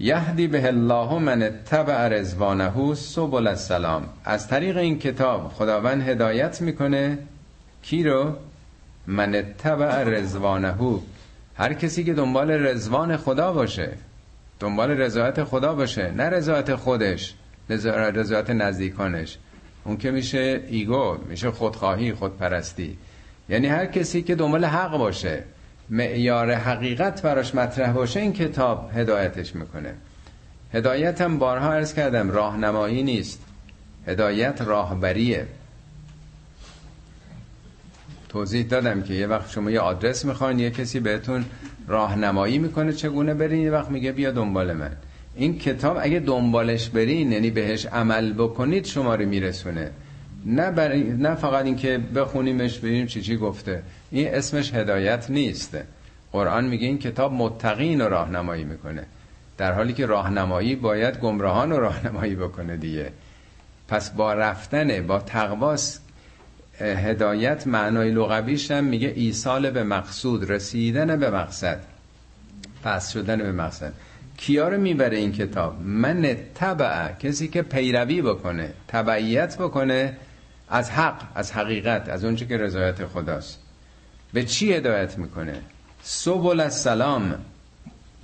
[0.00, 4.08] یهدی به الله من اتبع رزوانه سبل السلام.
[4.24, 7.18] از طریق این کتاب خداوند هدایت می‌کنه.
[7.82, 8.36] کی رو؟
[9.06, 10.74] من اتبع رزوانه
[11.54, 13.92] هر کسی که دنبال رزوان خدا باشه.
[14.60, 16.10] دنبال رضایت خدا باشه.
[16.10, 17.34] نه رضایت خودش
[17.68, 19.38] رضایت نزدیکانش.
[19.84, 22.98] اون که میشه ایگو میشه خودخواهی خودپرستی.
[23.48, 25.44] یعنی هر کسی که دنبال حق باشه
[25.90, 29.94] معیار حقیقت براش مطرح باشه این کتاب هدایتش می‌کنه.
[30.72, 33.42] هدایت هم بارها ارز کردم راهنمایی نیست.
[34.06, 35.46] هدایت راهبریه.
[38.36, 41.44] توضیح دادم که یه وقت شما یه آدرس می‌خواین یه کسی بهتون
[41.88, 44.90] راهنمایی می‌کنه چگونه برین یه وقت میگه بیا دنبال من.
[45.36, 49.90] این کتاب اگه دنبالش برین یعنی بهش عمل بکنید شما رو میرسونه.
[50.46, 53.82] نه, برای نه فقط اینکه بخونیمش ببینیم چی چی گفته.
[54.10, 55.76] این اسمش هدایت نیست.
[56.32, 59.02] قرآن میگه این کتاب متقین رو راهنمایی می‌کنه.
[59.58, 63.12] در حالی که راهنمایی باید گمراهان رو راهنمایی بکنه دیگه.
[63.88, 66.00] پس با رفتن با تقواس
[66.80, 71.80] هدایت معنای لغویش هم میگه ایصال به مقصود رسیدن به مقصد
[72.84, 73.92] پس شدن به مقصد.
[74.36, 80.16] کیا رو می‌بره این کتاب؟ من تبع کسی که پیروی بکنه تبعیت بکنه
[80.68, 83.58] از حق از حقیقت از اونچه که رضایت خداست.
[84.32, 85.60] به چی هدایت می‌کنه؟
[86.02, 87.34] سبل السلام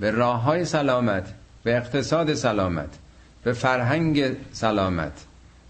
[0.00, 1.34] به راه های سلامت
[1.64, 2.98] به اقتصاد سلامت
[3.44, 5.12] به فرهنگ سلامت.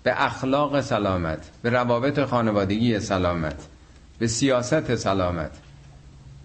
[0.03, 3.67] به اخلاق سلامت به روابط خانوادگی سلامت
[4.19, 5.51] به سیاست سلامت.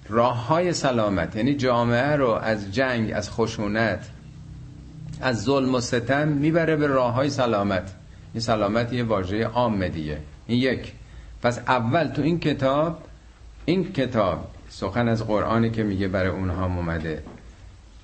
[0.10, 4.10] راه های سلامت یعنی جامعه رو از جنگ از خشونت
[5.22, 7.94] از ظلم و ستم می‌بره به راه های سلامت.
[8.34, 10.18] این سلامت یه واژه عام دیگه.
[10.48, 10.94] این یک.
[11.44, 13.04] پس اول تو این کتاب
[13.66, 17.24] این کتاب سخن از قرآنی که میگه برای اونها اومده.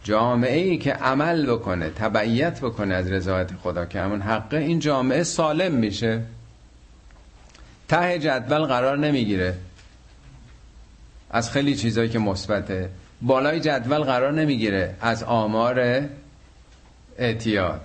[0.03, 5.23] جامعه ای که عمل بکنه تبعیت بکنه از رضایت خدا که همون حقه این جامعه
[5.23, 6.21] سالم میشه.
[7.87, 9.55] ته جدول قرار نمی‌گیره.
[11.31, 12.89] از خیلی چیزایی که مثبته.
[13.21, 14.95] بالای جدول قرار نمی‌گیره.
[15.01, 16.05] از آمار
[17.17, 17.81] اعتیاد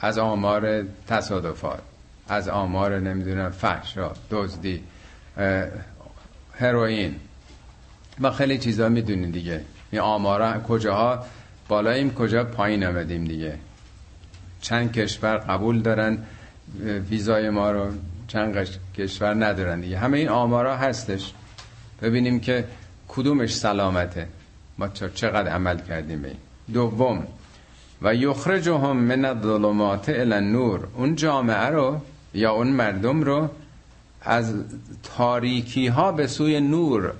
[0.00, 1.80] از آمار تصادفات
[2.28, 4.82] از آمار نمی‌دونم فحشا دزدی
[6.58, 7.16] هروئین.
[8.18, 9.60] ما خیلی چیزا می‌دونیم دیگه.
[9.90, 11.24] این آمارا کجاها؟
[11.72, 13.54] بالاییم کجا پایین آمدیم دیگه؟
[14.60, 16.18] چند کشور قبول دارن
[17.10, 17.90] ویزای ما رو
[18.28, 19.98] چند کشور ندارن دیگه.
[19.98, 21.32] همه این آمارا هستش.
[22.02, 22.64] ببینیم که
[23.08, 24.28] کدومش سلامته.
[24.78, 26.36] ما چقدر عمل کردیم این.
[26.72, 27.26] دوم
[28.02, 30.88] و یخرجهم من الظلمات الى النور.
[30.94, 32.00] اون جامعه رو
[32.34, 33.50] یا اون مردم رو
[34.22, 34.54] از
[35.02, 37.12] تاریکی ها به سوی نور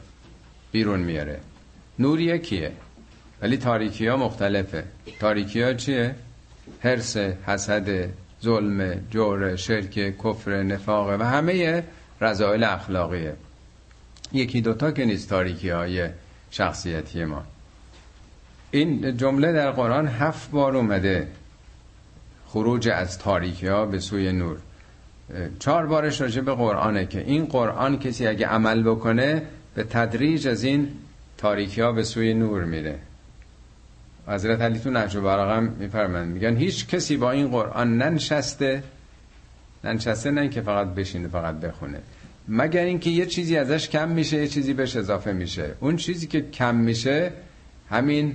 [0.73, 1.41] بیرون میاره.
[1.99, 2.73] نور یکیه.
[3.43, 4.85] ولی تاریکی ها مختلفه.
[5.21, 6.15] تاریکی ها چیه؟
[6.81, 8.09] حرس، حسد،
[8.43, 11.85] ظلم، جور، شرک، کفر، نفاق و همه
[12.21, 13.35] رضایل اخلاقیه.
[14.33, 16.09] یکی دوتا که نیست تاریکی های
[16.51, 17.43] شخصیتی ما.
[18.71, 21.29] این جمله در قرآن هفت بار اومده.
[22.47, 24.57] خروج از تاریکی ها به سوی نور.
[25.59, 29.43] چهار بارش راجع به قرآنه که این قرآن کسی اگه عمل بکنه
[29.75, 30.89] به تدریج از این
[31.39, 32.99] تاریکی ها به سوی نور میره.
[34.27, 38.83] حضرت علی تو نهج هم میفرمند میگن هیچ کسی با این قرآن ننشسته
[39.85, 41.99] ننشسته نه که فقط بشینه فقط بخونه.
[42.49, 45.75] مگر اینکه یه چیزی ازش کم میشه یه چیزی بهش اضافه میشه.
[45.81, 47.33] اون چیزی که کم میشه
[47.91, 48.35] همین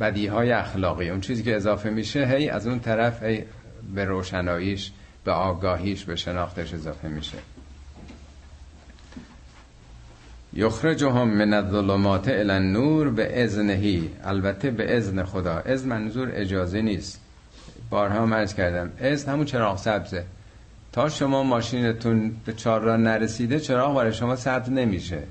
[0.00, 1.10] بدی های اخلاقی.
[1.10, 3.44] اون چیزی که اضافه میشه هی از اون طرف هی
[3.94, 4.90] به روشناییش
[5.24, 7.38] به آگاهیش به شناختش اضافه میشه.
[10.56, 15.58] یخرجهم من الظلمات الى النور به اذنهی البته به اذن خدا.
[15.58, 17.20] اذن منظور اجازه نیست.
[17.90, 18.90] بارها مرز کردم.
[19.00, 20.24] اذن همون چراغ سبزه.
[20.92, 25.22] تا شما ماشینتون به چهار را نرسیده چراغ برای شما سبز نمیشه.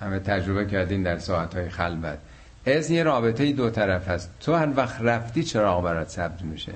[0.00, 2.18] همه تجربه کردین در ساعتهای خلوت.
[2.66, 4.30] از یه رابطه دو طرف هست.
[4.40, 6.72] تو هر وقت رفتی چراغ برات سبز میشه.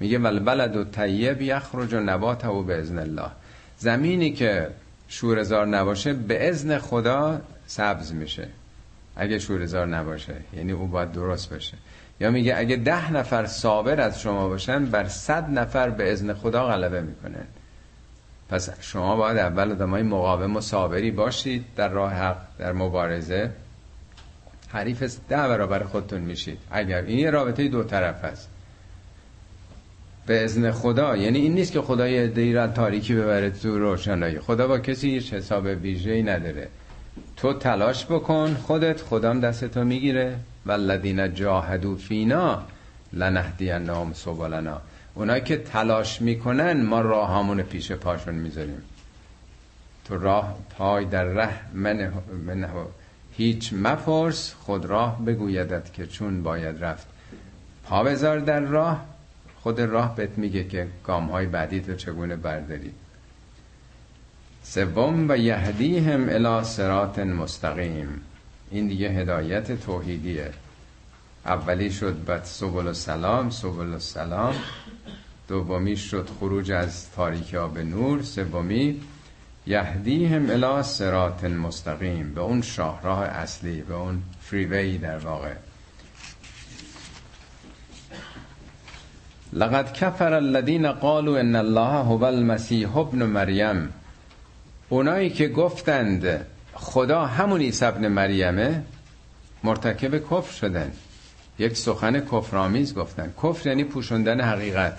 [0.00, 3.30] میگه ول بلد و طیب یخرج و نبات و به الله.
[3.78, 4.68] زمینی که
[5.12, 8.48] شورزار نباشه به ازن خدا سبز میشه.
[9.16, 11.76] اگه شورزار نباشه یعنی او باید درست باشه
[12.20, 16.66] یا میگه اگه ده نفر صابر از شما باشن بر صد نفر به ازن خدا
[16.66, 17.44] غلبه می‌کنن.
[18.48, 23.50] پس شما باید اول آدمای مقاوم و صابری باشید در راه حق در مبارزه.
[24.68, 26.58] حریف ده برابر خودتون میشید.
[26.70, 28.48] اگر این یه رابطه دو طرف هست.
[30.26, 31.16] به ازن خدا.
[31.16, 34.38] یعنی این نیست که خدا یه دیر تاریکی ببره تو روشنایی.
[34.38, 36.68] خدا با کسی هیچ حساب ویژه‌ای نداره.
[37.36, 40.36] تو تلاش بکن خودت خدام دستتو می‌گیره.
[40.66, 42.62] والذین جاهدوا فینا
[43.12, 44.80] لنهدینهم سبلنا.
[45.14, 48.82] اونایی که تلاش می‌کنن ما راهامون پیش پاشون می‌ذاریم.
[50.04, 52.12] تو راه پای در ره من,
[52.46, 52.68] من
[53.36, 57.06] هیچ مفرس خود راه بگویدت که چون باید رفت.
[57.84, 59.04] پا بذار در راه
[59.62, 62.92] خود راه بهت میگه که گام های بعدی تو چگونه برداری.
[64.62, 68.20] سوم و یهدیهم الی صراط مستقیم.
[68.70, 70.50] این دیگه هدایت توحیدیه.
[71.46, 74.54] اولی شد بعد سبل السلام سبل السلام
[75.48, 78.22] دومی شد خروج از تاریکی به نور.
[78.22, 79.00] سومی
[79.66, 82.34] یهدیهم الی صراط مستقیم.
[82.34, 85.54] به اون شاهراه اصلی به اون فریوی در واقع.
[89.52, 93.88] لقد کفر الذین قالوا ان الله هو المسیح ابن مریم
[94.88, 98.82] اونایی که گفتند خدا همون عیسی ابن مریمه
[99.64, 100.92] مرتکب کفر شدن.
[101.58, 103.32] یک سخن کفرآمیز گفتن.
[103.42, 104.96] کفر یعنی پوشوندن حقیقت.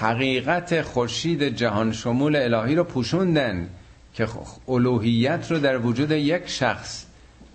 [0.00, 3.68] حقیقت خورشید جهان شمول الهی رو پوشوندن
[4.14, 4.28] که
[4.68, 7.04] الوهیت رو در وجود یک شخص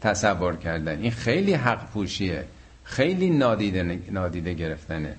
[0.01, 1.01] تصور کردن.
[1.01, 2.43] این خیلی حق پوشیه.
[2.83, 5.15] خیلی نادیده, نادیده گرفتنه.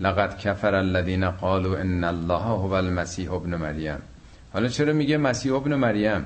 [0.00, 3.98] لقد کفر الذین قالوا ان الله هو المسیح ابن مریم
[4.52, 6.24] حالا چرا میگه مسیح ابن مریم؟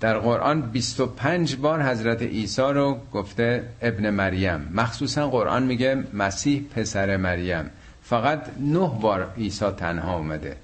[0.00, 4.68] در قرآن 25 بار حضرت عیسی رو گفته ابن مریم.
[4.74, 7.70] مخصوصا قرآن میگه مسیح پسر مریم.
[8.02, 10.56] فقط نه بار عیسی تنها اومده.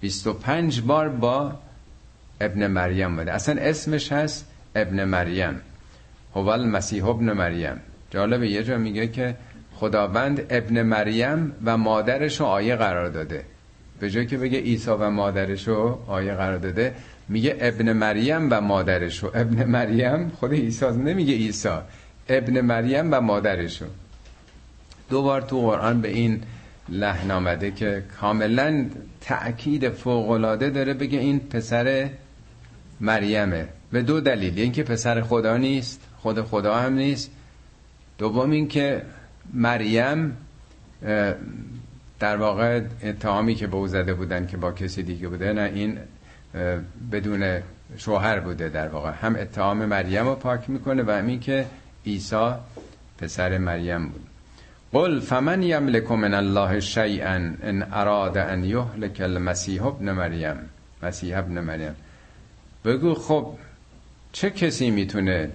[0.00, 1.52] 25 بار با
[2.40, 3.32] ابن مریم اومده.
[3.32, 4.46] اصلا اسمش هست
[4.76, 5.60] ابن مریم.
[6.34, 7.80] هو المسیح ابن مریم.
[8.10, 9.34] جالبه یه جا میگه که
[9.74, 13.44] خداوند ابن مریم و مادرش رو آیه قرار داده.
[14.00, 16.94] به جای که بگه عیسی و مادرش رو آیه قرار داده
[17.28, 21.78] میگه ابن مریم و مادرش رو ابن مریم خود عیسی نمیگه عیسی.
[22.28, 23.88] ابن مریم و مادرش رو
[25.10, 26.42] دو بار تو قرآن به این
[26.88, 28.86] لحن آمده که کاملا
[29.20, 32.10] تأکید فوقلاده داره بگه این پسر
[33.00, 33.68] مریمه.
[33.92, 37.30] به دو دلیل اینکه پسر خدا نیست خود خدا هم نیست
[38.18, 39.02] دوم اینکه
[39.54, 40.36] مریم
[42.20, 45.98] در واقع اتهامی که به او زده بودن که با کسی دیگه بوده نه این
[47.12, 47.60] بدون
[47.96, 49.10] شوهر بوده در واقع.
[49.10, 51.66] هم اتهام مریم رو پاک می‌کنه و همین که
[52.06, 52.50] عیسی
[53.18, 54.26] پسر مریم بود.
[54.92, 60.56] قل فمن یملک من الله شیئا ان اراد ان یهلک المسیح ابن مریم؟
[61.02, 61.94] مسیح ابن مریم.
[62.84, 63.54] بگو خب
[64.32, 65.50] چه کسی می‌تونه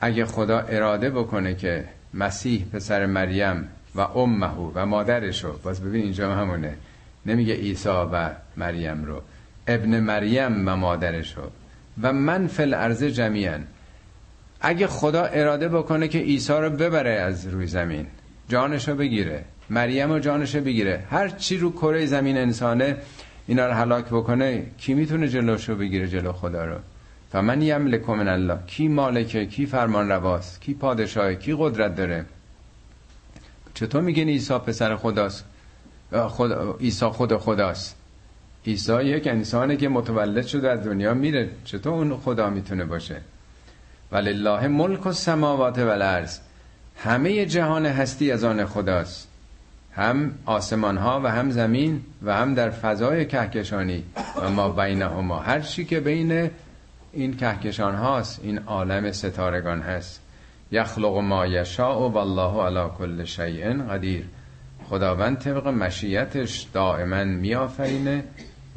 [0.00, 1.84] اگه خدا اراده بکنه که
[2.14, 6.74] مسیح پسر مریم و امهو و مادرشو باز ببین اینجا همونه
[7.26, 9.22] نمیگه عیسی و مریم رو
[9.66, 11.50] ابن مریم و مادرشو
[12.02, 13.58] و من فل ارزه جمیعا.
[14.60, 18.06] اگه خدا اراده بکنه که عیسی رو ببره از روی زمین
[18.48, 22.96] جانشو بگیره مریم رو جانشو بگیره هر چی رو کره زمین انسانه
[23.46, 26.76] اینا رو هلاک بکنه کی می‌تونه جلوشو بگیره جلو خدا رو؟
[27.34, 32.24] و من یملک من الله کی مالکه کی فرمان رواست کی پادشاه کی قدرت داره؟
[33.74, 35.44] چطور میگن عیسی پسر خداست؟
[36.28, 37.96] خود عیسی خود خداست.
[38.66, 41.50] عیسی یک انسانه که متولد شده از دنیا میره.
[41.64, 43.20] چطور اون خدا می‌تونه باشه؟
[44.12, 46.38] ولله ملک و سماوات و الارض
[46.96, 49.28] همه جهان هستی از آن خداست.
[49.92, 54.04] هم آسمان ها و هم زمین و هم در فضای کهکشانی.
[54.42, 55.38] و ما بینهما.
[55.38, 56.50] هر چی که بین
[57.12, 60.22] این کهکشان هاست این عالم ستارگان هست.
[60.70, 64.24] یخلق ما یشاء و والله علی کل شیء قدیر.
[64.84, 68.24] خداوند طبق مشیتش دائما میآفرینه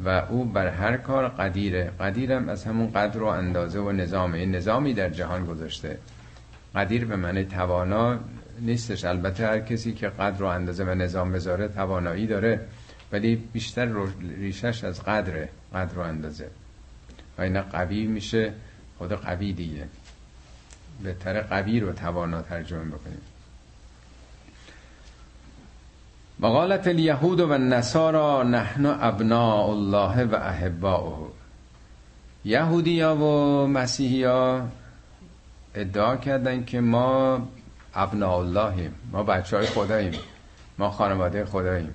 [0.05, 1.91] و او بر هر کار قدیره.
[1.99, 5.97] قدیرم از همون قدر و اندازه و نظام این نظامی در جهان گذاشته.
[6.75, 8.19] قدیر به معنی توانا
[8.59, 9.05] نیستش.
[9.05, 12.59] البته هر کسی که قدر و اندازه و نظام بذاره توانایی داره
[13.11, 13.89] ولی بیشتر
[14.37, 16.47] ریشش از قدره قدر و اندازه.
[17.37, 18.53] و اینا قوی میشه
[18.97, 19.87] خود قوی دیگه.
[21.03, 23.21] بهتر قوی رو توانا ترجمه بکنیم.
[26.39, 31.31] و قالت الیهود و نصارا نحن ابناء الله و احباؤه.
[32.45, 34.67] یهودی ها و مسیحی ها
[35.75, 37.47] ادعا کردن که ما
[37.93, 40.13] ابناء اللهیم ما بچه های خداییم
[40.77, 41.93] ما خانواده خداییم.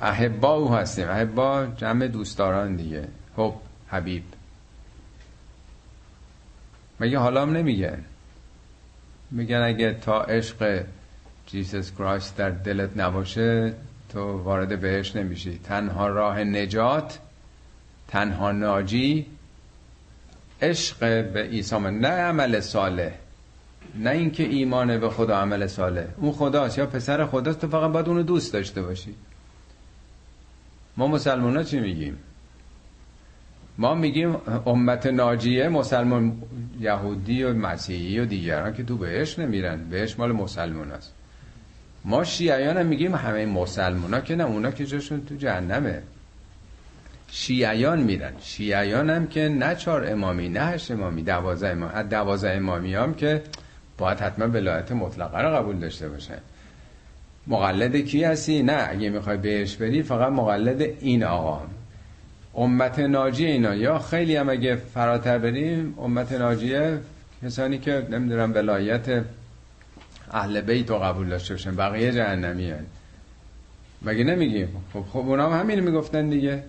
[0.00, 1.08] احبا او هستیم.
[1.08, 3.08] احبا جمع دوستداران دیگه.
[3.36, 3.54] حب
[3.88, 4.22] حبیب.
[7.00, 8.04] مگه حالا هم نمیگن
[9.30, 10.84] میگن اگه تا عشق
[11.46, 13.74] جیسس کرایست در دلت نباشه
[14.12, 15.58] تو وارد بهش نمیشی.
[15.58, 17.18] تنها راه نجات
[18.08, 19.26] تنها ناجی
[20.62, 20.98] عشق
[21.32, 23.12] به عیسی نه عمل صالح
[23.94, 26.06] نه اینکه ایمان به خدا عمل صالح.
[26.16, 29.14] اون خداست یا پسر خداست تو فقط باید اونو دوست داشته باشی.
[30.96, 32.18] ما مسلمان ها چی میگیم؟
[33.78, 36.42] ما میگیم امت ناجیه مسلمان
[36.80, 39.88] یهودی و مسیحی و دیگران که تو بهش نمیرن.
[39.90, 41.12] بهش مال مسلمان است
[42.04, 46.02] ما شیعیان هم میگیم همه مسلمان ها که نه اونا که جاشون تو جهنمه.
[47.30, 48.32] شیعیان میرن.
[48.40, 53.14] شیعیان هم که نه چهار امامی نه هشت امامی دوازه امامی از دوازه امامی هم
[53.14, 53.42] که
[53.98, 56.38] باید حتما ولایت مطلقه رو قبول داشته باشن.
[57.46, 61.62] مقلد کی هستی؟ نه اگه می‌خوای بهش بری فقط مقلد این آقا.
[62.56, 63.74] امت ناجی اینا.
[63.74, 66.98] یا خیلی هم اگه فراتر بریم امت ناجیه
[67.42, 69.24] کسانی که نمی‌دونم ولایت
[70.30, 72.86] اهل بیت رو قبول داشته باشن بقیه جهنمی هن.
[74.02, 76.62] مگه نمیگیم خب خب اونا هم همین می‌گفتن دیگه.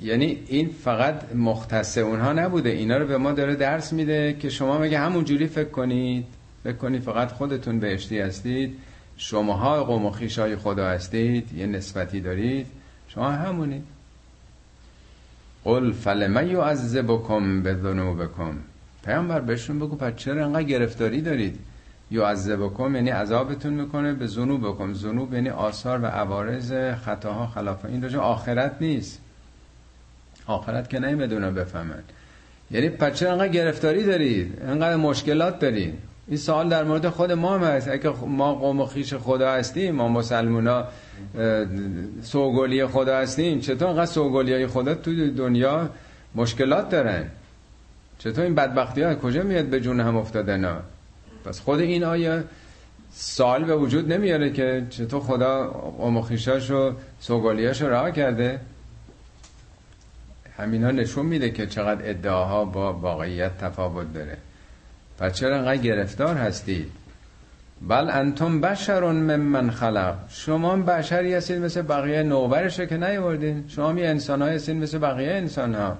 [0.00, 2.70] یعنی این فقط مختص اونها نبوده.
[2.70, 6.26] اینا رو به ما داره درس میده که شما مگه همون جوری فکر کنید؟
[6.64, 8.78] فکر کنید فقط خودتون بهشتی هستید.
[9.16, 11.52] شماها قوم و خیشای خدا هستید.
[11.52, 12.66] یه نسبتی دارید.
[13.08, 13.91] شما همونید.
[15.64, 18.54] قل فلما یعذبکم به ذنوبکم
[19.04, 21.58] پیامبر بهشون بگو پس چرا انقدر گرفتاری دارید؟
[22.10, 24.94] یعذبکم یعنی عذابتون می‌کنه به ذنوبکم.
[24.94, 26.72] ذنوب یعنی آثار و عوارض
[27.04, 29.20] خطاها خلاف این راجع آخرت نیست.
[30.46, 32.02] آخرت که نمی‌دونه بفهمن.
[32.70, 35.94] یعنی پس چرا انقدر گرفتاری دارید؟ انقدر مشکلات دارید؟
[36.32, 37.88] این سوال در مورد خود ما هم هست.
[37.88, 40.84] اگه ما قوم و خیش خدا هستیم ما مسلمونا
[42.22, 45.90] سوگلی خدا هستیم چطور انقدر سوگلی های خدا تو دنیا
[46.34, 47.24] مشکلات دارن؟
[48.18, 50.76] چطور این بدبختی ها کجا میاد به جون هم افتادن
[51.44, 52.44] پس خود این آیه
[53.12, 55.66] سال به وجود نمیاره که چطور خدا
[55.98, 56.92] قوم و خیشاش و
[57.28, 57.50] رو
[57.82, 58.60] رها کرده.
[60.58, 64.38] همینا نشون میده که چقدر ادعاها با واقعیت تفاوت داره.
[65.18, 67.02] پس چرا انقدر گرفتار هستید
[67.88, 70.14] بل انتم بشرون ممن خلق.
[70.28, 73.64] شما بشری هستید مثل بقیه نوبرشه که نیوردین.
[73.68, 75.98] شما می انسان های هستید مثل بقیه انسان ها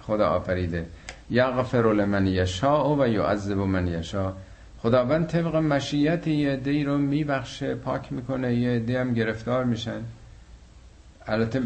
[0.00, 0.86] خدا آفریده.
[1.30, 4.32] یغفر لمن یشاء و یعذب من یشاء.
[4.78, 10.00] خداوند طبق مشیت یه دی رو میبخشه پاک می‌کنه یه دی هم گرفتار میشن.
[11.26, 11.62] البته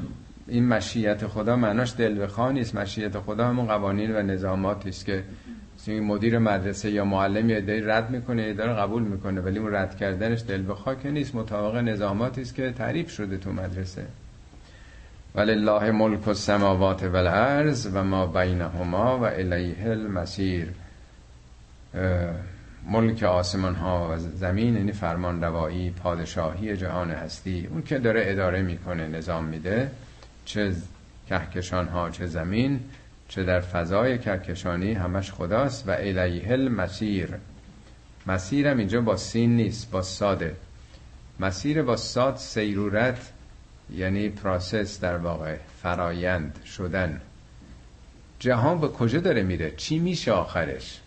[0.48, 2.74] این مشیت خدا معناش دل بخواه نیست.
[2.74, 5.24] مشیت خدا همون قوانین و نظاماتی است که
[5.88, 10.42] مدیر مدرسه یا معلم یه رد می‌کنه یه رو قبول می‌کنه ولی اون رد کردنش
[10.48, 11.34] دل بخواه که نیست.
[11.34, 14.06] مطابق نظاماتی است که تعریف شده تو مدرسه.
[15.34, 20.68] ولله ملک السماوات والارض و ما بینهما و الیه المسیر
[22.86, 27.68] ملک آسمان ها و زمین یعنی فرمان روایی پادشاهی جهان هستی.
[27.70, 29.90] اون که داره اداره می‌کنه نظام میده.
[30.44, 30.72] چه
[31.28, 32.80] کهکشان ها چه زمین.
[33.28, 37.28] چه در فضای کهکشانی همش خداست و الیه المسیر.
[38.26, 40.56] مسیرم اینجا با سین نیست با ساده.
[41.40, 43.32] مسیر با ساد سیرورت
[43.94, 47.20] یعنی پراسس در واقع فرایند شدن.
[48.38, 51.00] جهان به کجا داره میره؟ چی میشه آخرش؟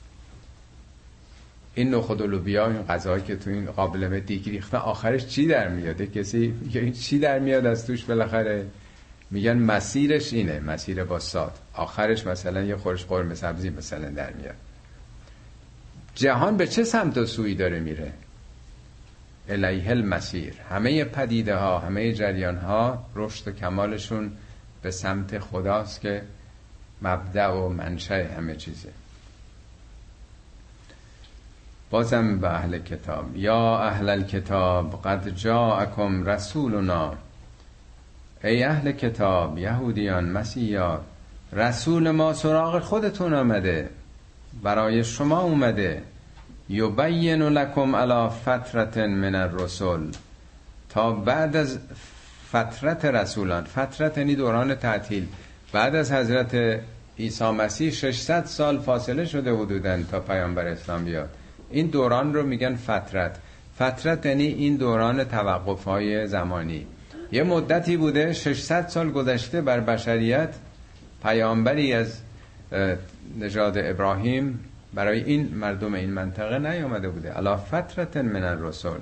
[1.75, 6.53] این نخود و این غذایی که تو این قابلمه دیگ آخرش چی در میاده کسی
[7.01, 8.65] چی در میاد از توش بالاخره؟
[9.31, 11.59] میگن مسیرش اینه مسیر با ساد.
[11.73, 14.55] آخرش مثلا یه خورش قرمه سبزی مثلا در میاد.
[16.15, 18.13] جهان به چه سمت و سوی داره میره؟
[19.49, 20.53] الیه المسیر.
[20.69, 24.31] همه پدیده ها همه جریان ها رشد و کمالشون
[24.81, 26.21] به سمت خداست که
[27.01, 28.89] مبدع و منشأ همه چیزه.
[31.89, 33.37] بازم به اهل کتاب.
[33.37, 37.17] یا اهل الکتاب قد جاءکم رسولنا
[38.43, 40.99] ای اهل کتاب یهودیان مسیحیان
[41.53, 43.89] رسول ما سراغ خودتون آمده.
[44.63, 46.01] برای شما اومده.
[46.69, 49.99] یبین لکم علی فترت من الرسل.
[50.89, 51.79] تا بعد از
[52.49, 53.63] فترت رسولان.
[53.63, 55.27] فترت یعنی دوران تعطیل.
[55.73, 56.81] بعد از حضرت
[57.19, 61.29] عیسی مسیح 600 سال فاصله شده حدودن تا پیامبر اسلام بیاد.
[61.69, 63.37] این دوران رو میگن فترت.
[63.75, 66.87] فترت یعنی این دوران توقف های زمانی.
[67.31, 70.49] یه مدتی بوده 600 سال گذشته بر بشریت
[71.23, 72.17] پیامبری از
[73.39, 74.59] نژاد ابراهیم
[74.93, 77.31] برای این مردم این منطقه نیامده بوده.
[77.31, 78.97] علا فترت من الرسول.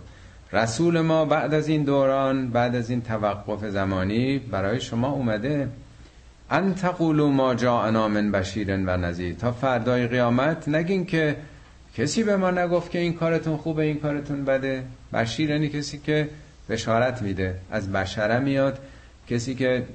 [0.54, 5.70] رسول ما بعد از این دوران بعد از این توقف زمانی برای شما اومده.
[6.50, 9.36] ان تقولوا ما جاءنا من بشیر و نذیر.
[9.36, 11.36] تا فردای قیامت نگین که
[11.98, 14.84] کسی به ما نگفت که این کارتون خوبه این کارتون بده.
[15.14, 16.30] بشیر یعنی کسی که
[16.70, 17.56] بشارت میده.
[17.72, 18.80] از بشره میاد.
[19.30, 19.86] کسی که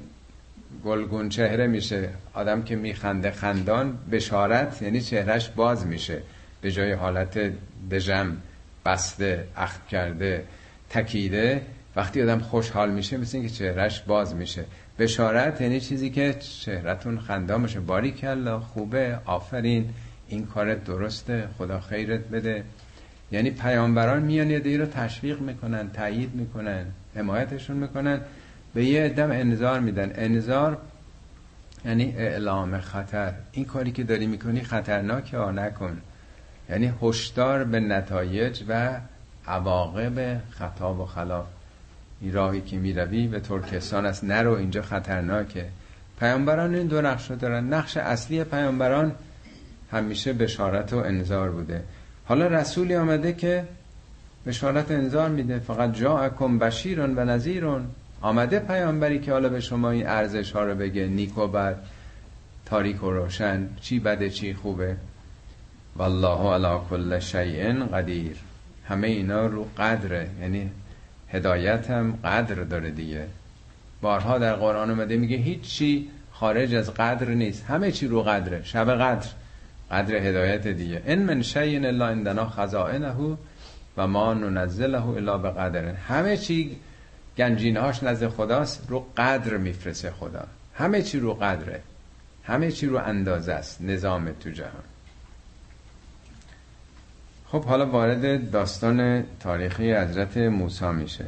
[0.85, 6.22] گلگون چهره میشه آدم که میخنده خندان بشارت یعنی چهرش باز میشه.
[6.61, 7.53] به جای حالت
[7.91, 8.37] دژم
[8.85, 10.45] بسته اخت کرده
[10.91, 11.62] تکیده
[11.97, 14.64] وقتی آدم خوشحال میشه مثل اینکه چهرش باز میشه.
[14.99, 19.91] بشارت یعنی چیزی که چهرتون خندان میشه باری کلا خوبه آفرین
[20.29, 22.64] این کارت درسته خدا خیرت بده.
[23.35, 26.85] یعنی پیامبران میان یه رو تشویق می‌کنن تایید می‌کنن
[27.16, 28.20] حمایتشون می‌کنن
[28.74, 30.12] به یه ادم انذار میدن.
[30.14, 30.78] انذار
[31.85, 33.32] یعنی اعلام خطر.
[33.53, 36.01] این کاری که داری می‌کنی خطرناکه آ نکن.
[36.70, 39.01] یعنی هشدار به نتایج و
[39.47, 41.47] عواقب خطا و خلاف.
[42.20, 44.24] این راهی که می‌روی به ترکستان است.
[44.24, 45.66] نرو اینجا خطرناکه.
[46.20, 47.72] پیامبران این دو نقش رو دارن.
[47.74, 49.12] نقش اصلی پیامبران
[49.93, 51.82] همیشه بشارت و انذار بوده.
[52.27, 53.64] حالا رسولی آمده که
[54.47, 57.87] بشارت انذار میده فقط جاءکم بشیرون و نذیرون
[58.20, 61.77] آمده پیامبری که حالا به شما این ارزش ها رو بگه نیک و بد
[62.66, 64.97] تاریک و روشن چی بده چی خوبه.
[65.97, 68.37] والله علی کل شیء قدیر.
[68.89, 70.70] همه اینا رو قدره یعنی
[71.29, 73.27] هدایت هم قدر داره دیگه.
[74.01, 77.64] بارها در قرآن اومده میگه هیچ چی خارج از قدر نیست.
[77.64, 79.29] همه چی رو قدره شب قدر.
[79.95, 81.03] قدر هدایت دیگه.
[81.07, 83.14] ان من شیء الا عندنا خزائنه
[83.97, 85.84] و ما ننزله الا بقدر.
[85.84, 86.76] همه چی
[87.38, 90.47] گنجینهاش نزد خداست رو قدر میفرسه خدا.
[90.74, 91.80] همه چی رو قدره.
[92.45, 94.84] همه چی رو اندازه است نظام تو جهان.
[97.47, 101.24] خب حالا وارد داستان تاریخی حضرت موسی میشه.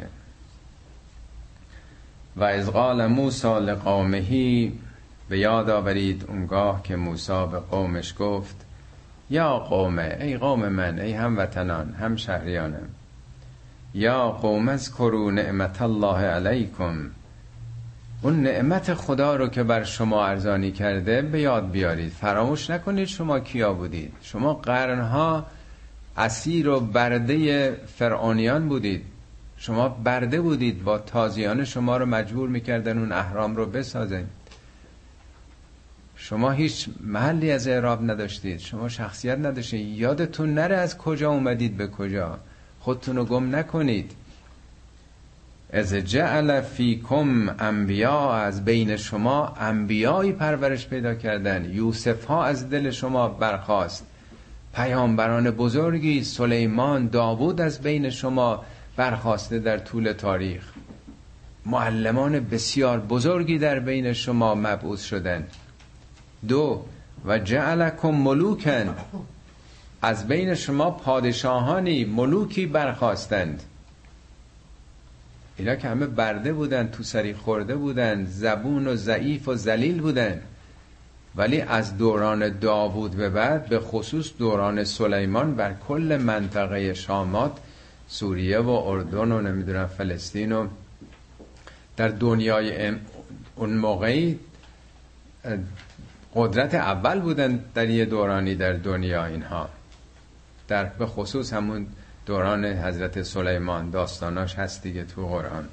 [2.37, 4.73] و از قال موسی لقومهی
[5.29, 8.57] به یاد آورید اونگاه که موسی به قومش گفت
[9.31, 12.89] یا قومه ای قوم من ای هموطنان هم شهریانم
[13.95, 17.11] یا قوم از کرو نعمت الله علیکم.
[18.23, 22.13] اون نعمت خدا رو که بر شما ارزانی کرده به یاد بیارید.
[22.13, 24.13] فراموش نکنید شما کیا بودید.
[24.23, 25.47] شما قرنها
[26.17, 29.05] اسیر و برده فرعونیان بودید.
[29.57, 34.25] شما برده بودید با تازیان شما رو مجبور می‌کردن اون احرام رو بسازن.
[36.17, 38.59] شما هیچ محلی از اعراب نداشتید.
[38.59, 39.99] شما شخصیت نداشتید.
[39.99, 42.39] یادتون نره از کجا اومدید به کجا.
[42.81, 44.13] خودتون رو گم نکنید.
[45.73, 51.65] از جعل فیکم انبیا از بین شما انبیایی پرورش پیدا کردن.
[51.65, 54.07] یوسف ها از دل شما برخواست
[54.75, 58.65] پیامبران بزرگی سلیمان داوود از بین شما
[58.97, 60.73] برخواسته در طول تاریخ.
[61.67, 65.47] معلمان بسیار بزرگی در بین شما مبعوث شدن.
[66.49, 66.85] دو
[67.27, 68.95] و جعلکم ملوکن.
[70.03, 73.63] از بین شما پادشاهانی ملوکی برخواستند
[75.57, 80.41] اینا که همه برده بودن تو سری خورده بودن زبون و ضعیف و زلیل بودن.
[81.37, 87.59] ولی از دوران داوود به بعد به خصوص دوران سلیمان بر کل منطقه شامات
[88.09, 90.69] سوریه و اردن و نمی‌دونم فلسطین و
[91.97, 92.93] در دنیای
[93.57, 94.39] اون موقعی
[96.37, 99.69] قدرت اول بودن در یه دورانی در دنیا اینها.
[100.69, 101.87] در به خصوص همون
[102.27, 105.69] دوران حضرت سلیمان داستاناش هست دیگه تو قرآن.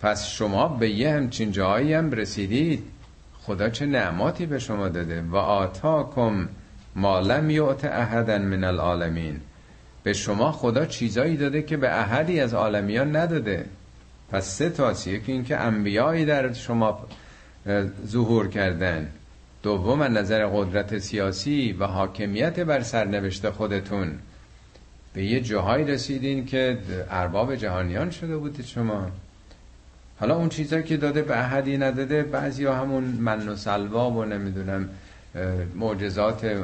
[0.00, 2.84] پس شما به یه همچین جایی هم رسیدید
[3.40, 6.48] خدا چه نعماتی به شما داده؟ و آتاکم
[6.96, 9.40] ما لم یعت احدا من العالمین.
[10.02, 13.64] به شما خدا چیزایی داده که به احدی از عالمیان نداده.
[14.30, 17.06] پس سه تاسیه که اینکه انبیایی در شما
[18.06, 19.08] ظهور کردن.
[19.62, 24.12] دوم نظر قدرت سیاسی و حاکمیت بر سرنوشت خودتون.
[25.14, 26.78] به یه جاهایی رسیدین که
[27.10, 29.10] ارباب جهانیان شده بودید شما.
[30.20, 34.88] حالا اون چیزایی که داده به احدی نداده بعضی همون من و سلوا و نمی‌دونم
[35.74, 36.56] معجزات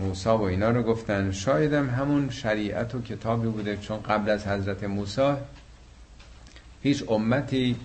[0.00, 1.32] موسا و اینا رو گفتن.
[1.32, 5.32] شایدم همون شریعت و کتابی بوده چون قبل از حضرت موسی
[6.82, 7.76] هیچ امتی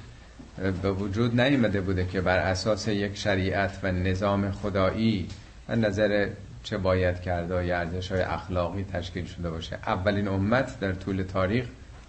[0.81, 5.27] به وجود نیامده بوده که بر اساس یک شریعت و نظام خدایی
[5.69, 6.29] و نظر
[6.63, 9.75] چه باید کرده و ارزش های اخلاقی تشکیل شده باشه.
[9.87, 11.65] اولین امت در طول تاریخ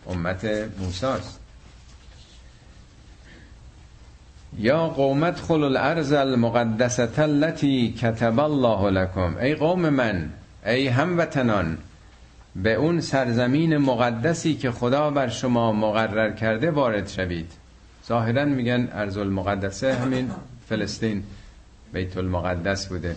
[0.08, 0.44] امت
[0.78, 1.38] موساست.
[4.58, 9.36] یا قومت خل الارض المقدسه التي کتب الله لكم.
[9.36, 10.30] ای قوم من
[10.66, 11.78] ای هموطنان
[12.56, 17.52] به اون سرزمین مقدسی که خدا بر شما مقرر کرده وارد شوید.
[18.08, 20.30] ظاهرا میگن ارز المقدسه همین
[20.68, 21.22] فلسطین
[21.92, 23.16] بیت المقدس بوده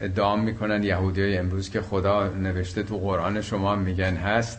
[0.00, 4.58] ادعا می‌کنن یهودی های امروز که خدا نوشته تو قرآن شما میگن هست.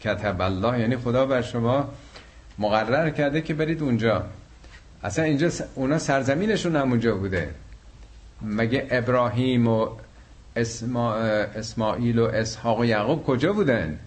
[0.00, 1.88] کتب الله یعنی خدا بر شما
[2.58, 4.24] مقرر کرده که برید اونجا.
[5.02, 7.50] اصلا اینجا اونا سرزمینشون هم اونجا بوده.
[8.42, 9.88] مگه ابراهیم و
[10.56, 11.14] اسما...
[11.14, 13.98] اسماعیل و اسحاق و یعقوب کجا بودن؟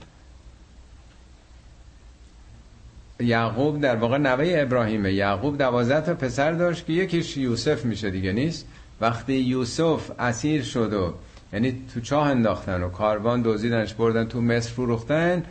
[3.19, 5.13] یعقوب در واقع نوه ابراهیمه.
[5.13, 8.67] یعقوب دوازده تا پسر داشت که یکیش یوسف میشه دیگه نیست؟
[9.01, 11.13] وقتی یوسف اسیر شد و
[11.53, 15.43] یعنی تو چاه انداختن و کاروان دوزیدنش بردن تو مصر فروختن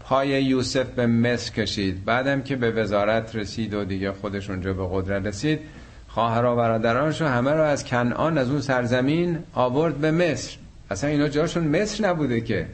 [0.00, 2.04] پای یوسف به مصر کشید.
[2.04, 5.60] بعدم که به وزارت رسید و دیگه خودش اونجا به قدرت رسید
[6.08, 10.56] خواهر و برادرانش همه رو از کنعان از اون سرزمین آورد به مصر.
[10.90, 12.66] اصلا اینا جاشون مصر نبوده که.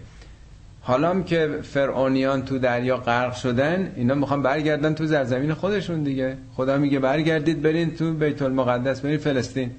[0.91, 6.37] حالا که فرعونیان تو دریا غرق شدن اینا می‌خوان برگردن تو سرزمین خودشون دیگه.
[6.55, 9.71] خدا میگه برگردید برین تو بیت المقدس برین فلسطین.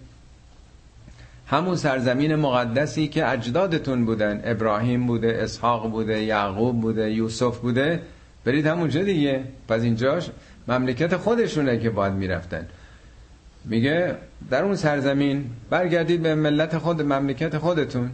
[1.48, 8.02] همون سرزمین مقدسی که اجدادتون بودن ابراهیم بوده اسحاق بوده یعقوب بوده یوسف بوده.
[8.46, 9.44] برید همونجا دیگه.
[9.68, 10.30] پس اینجاش
[10.68, 12.68] مملکت خودشونه که باید می‌رفتن.
[13.66, 14.16] میگه
[14.50, 18.10] در اون سرزمین برگردید به ملت خود مملکت خودتون.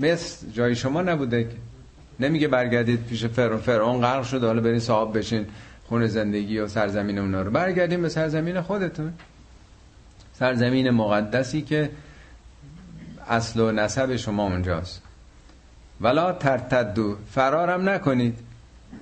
[0.00, 1.46] مثل جای شما نبوده.
[2.20, 3.60] نمیگه برگردید پیش فرعون.
[3.60, 4.46] فرعون غرق شده.
[4.46, 5.46] حالا برین صاحب بشین
[5.88, 7.50] خون زندگی و سرزمین اونا رو.
[7.50, 9.12] برگردیم به سرزمین خودتون.
[10.32, 11.90] سرزمین مقدسی که
[13.28, 15.02] اصل و نسب شما اونجاست.
[16.00, 18.38] ولا ترتدو فرارم نکنید.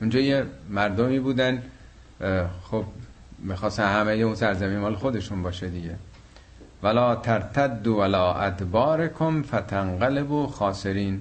[0.01, 1.63] اونجا یه مردمی بودن.
[2.71, 2.85] خب
[3.39, 5.97] می‌خواستن همه اون سرزمین مال خودشون باشه دیگه.
[6.83, 11.21] ولا ترتدو ولا ادبارکم فتنقلبو خاسرین.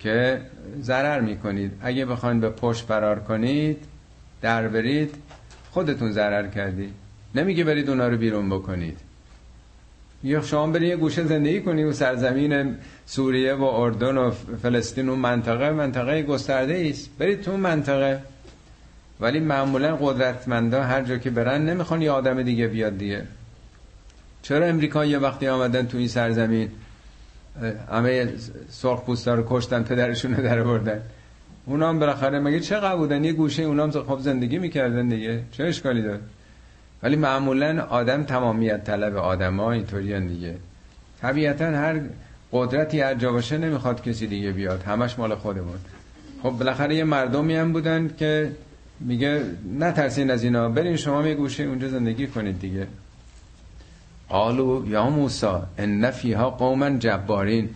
[0.00, 0.40] که
[0.82, 1.72] ضرر می‌کنید.
[1.82, 3.84] اگه بخواید به پشت فرار کنید
[4.42, 5.14] در برید
[5.70, 6.94] خودتون ضرر کردید
[7.34, 8.98] نمیگه برید اونا رو بیرون بکنید.
[10.24, 12.76] یا شما برید یه گوشه زندگی کنید و سرزمین
[13.06, 14.30] سوریه و اردن و
[14.62, 17.10] فلسطین و منطقه منطقه گسترده است.
[17.18, 18.22] برید تو منطقه.
[19.20, 23.22] ولی معمولا قدرتمندا هر جا که برن نمی‌خوان یه آدم دیگه بیاد دیگه.
[24.42, 26.68] چرا امریکا یه وقتی آمدن تو این سرزمین؟
[27.92, 28.28] همه
[28.68, 31.00] سرخ پوستا رو کشتن پدرشون رو در بردن
[31.66, 35.40] اونا هم بالاخره مگه چه بودن یه گوشه اونا هم خب زندگی می‌کردن دیگه.
[35.52, 36.20] چه اشکالی داره؟
[37.02, 40.54] ولی معمولا آدم تمامیت طلب آدم ها اینطوری دیگه.
[41.20, 42.00] طبیعتا هر
[42.52, 44.82] قدرتی هر جا باشه نمی‌خواد کسی دیگه بیاد.
[44.82, 45.78] همش مال خودمون.
[46.42, 48.50] خب بالاخره یه مردمی هم بودن که
[49.00, 49.42] میگه
[49.78, 50.68] نترسین از اینا.
[50.68, 52.86] برین شما یه گوشه اونجا زندگی کنید دیگه.
[54.30, 57.70] قالو یا موسا ان فیها قوما جبارین.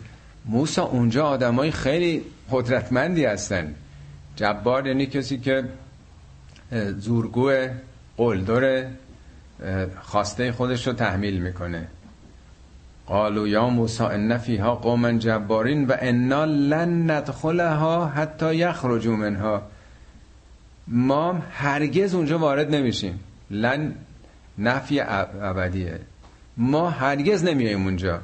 [0.44, 3.74] موسا اونجا آدمای خیلی قدرتمندی هستن.
[4.36, 5.64] جبار یعنی کسی که
[6.98, 7.52] زورگو
[8.16, 8.86] قلدر
[10.02, 11.86] خواسته خودش رو تحمیل می‌کنه.
[13.06, 19.62] قالو یا موسا ان فیها قوما جبارین و انا لن ندخلها حتی یخرجوا منها.
[20.88, 23.20] ما هرگز اونجا وارد نمیشیم.
[23.50, 23.94] لن
[24.58, 26.00] نفی ابدیه.
[26.56, 28.20] ما هرگز نمیایم اونجا.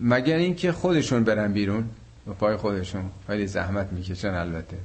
[0.00, 1.84] مگر اینکه خودشون برن بیرون؟
[2.26, 3.02] و پای خودشون.
[3.26, 4.76] خیلی زحمت می‌کشن البته.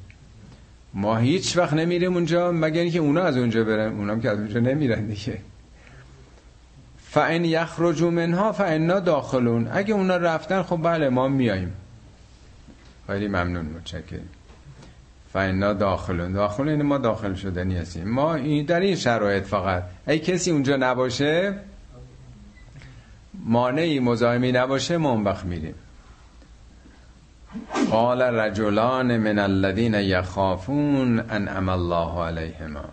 [0.94, 3.98] ما هیچ وقت نمیریم اونجا مگر اینکه اونا از اونجا برن.
[3.98, 5.38] اونا هم که از اونجا نمیرن دیگه.
[6.98, 9.68] فان یخرجوا منها فانا داخلون.
[9.72, 11.74] اگه اونا رفتن خب بله ما میاییم
[13.08, 14.30] خیلی ممنون متشکرم.
[15.34, 16.34] فانا داخلون.
[16.34, 19.84] داخلون ما داخل شدنی هستیم ما در این شرایط فقط.
[20.08, 21.54] ای کسی اونجا نباشه
[23.46, 25.76] مانعی مزاحمی نباشه ما اون وقت میریم.
[27.92, 32.86] قال رجلان من الذين يخافون انعم الله علیهما.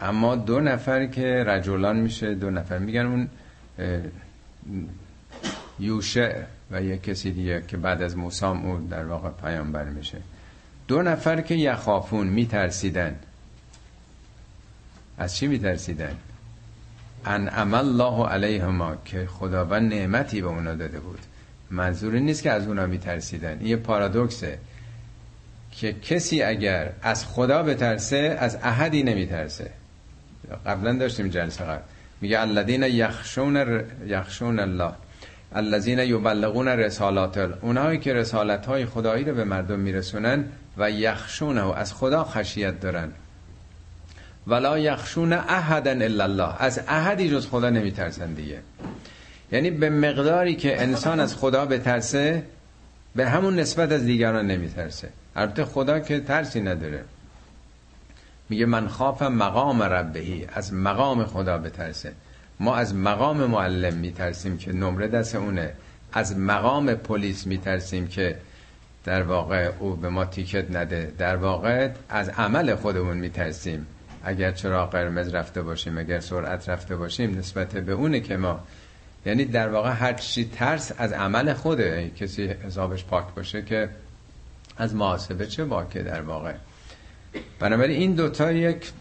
[0.00, 3.28] اما دو نفر که رجلان میشه دو نفر میگن اون
[5.78, 10.18] یوشع و یک کسی دیگه که بعد از موسی اون در واقع پیامبر میشه.
[10.88, 13.16] دو نفر که یخافون میترسیدن.
[15.18, 16.16] از چی میترسیدن؟
[17.26, 21.18] انعم الله علیهما که خداوند نعمتی به اونا داده بود.
[21.70, 23.58] منظوری نیست که از اونا میترسیدن.
[23.58, 24.58] این یه پارادوکسه
[25.72, 29.70] که کسی اگر از خدا بترسه از احدی نمیترسه.
[30.66, 31.82] قبلا داشتیم جلسه قبل.
[32.20, 34.92] میگه الذین یخشون یخشون الله.
[35.54, 40.44] الذین یبلغون رسالات اونهایی که رسالت های خدایی رو به مردم میرسونن
[40.78, 43.12] و یخشون و از خدا خشیت دارن.
[44.46, 46.62] ولا یخشون احدا الا الله.
[46.62, 48.58] از احدی جز خدا نمیترسن دیگه.
[49.52, 52.42] یعنی به مقداری که انسان از خدا بترسه
[53.16, 55.08] به همون نسبت از دیگران نمیترسه.
[55.36, 57.04] البته خدا که ترسی نداره.
[58.48, 62.12] میگه من خاف مقام ربهی از مقام خدا بترسه.
[62.60, 65.72] ما از مقام معلم میترسیم که نمره دست اونه.
[66.12, 68.36] از مقام پلیس میترسیم که
[69.04, 71.12] در واقع او به ما تیکت نده.
[71.18, 73.86] در واقع از عمل خودمون میترسیم.
[74.24, 78.60] اگر چرا قرمز رفته باشیم اگر سرعت رفته باشیم نسبت به اونه که ما
[79.26, 83.88] یعنی در واقع هر چی ترس از عمل خوده کسی حسابش پاک باشه که
[84.76, 86.52] از محاسبه چه باکه در واقع.
[87.58, 88.92] بنابراین این دوتا یک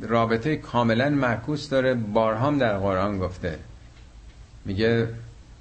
[0.00, 1.94] رابطه کاملا معکوس داره.
[1.94, 3.58] بارهام در قرآن گفته.
[4.64, 5.08] میگه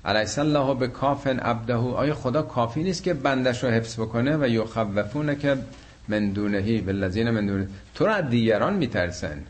[0.05, 1.73] علیس الله به کافن عبده.
[1.73, 5.57] آیا خدا کافی نیست که بندش رو حفظ بکنه؟ و یخوفونه که
[6.11, 9.43] من دونهی بالذین من دونه تو رو از دیگران میترسن.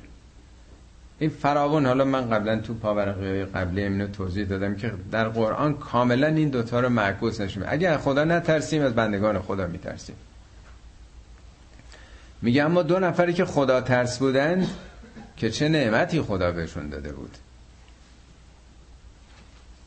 [1.20, 6.28] این فراون حالا من قبلا تو پاورقی قبلی اینو توضیح دادم که در قرآن کاملا
[6.28, 10.16] این دوتا رو معکوس نشون اگر خدا نترسیم از بندگان خدا میترسیم.
[12.42, 14.68] میگه اما دو نفری که خدا ترس بودند
[15.38, 17.38] که چه نعمتی خدا بهشون داده بود؟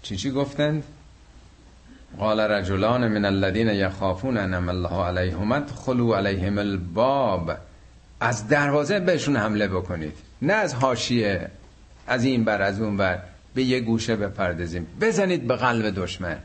[0.02, 0.82] چی چی گفتند؟
[2.18, 7.56] قال رجلان من الذين يخافون ان الله عليهم خلو علیهم الباب.
[8.20, 10.12] از دروازه بهشون حمله بکنید.
[10.42, 11.50] نه از حاشیه
[12.06, 13.18] از این بر از اون بر.
[13.54, 14.86] به یه گوشه بپردازیم.
[15.00, 16.38] بزنید به قلب دشمن.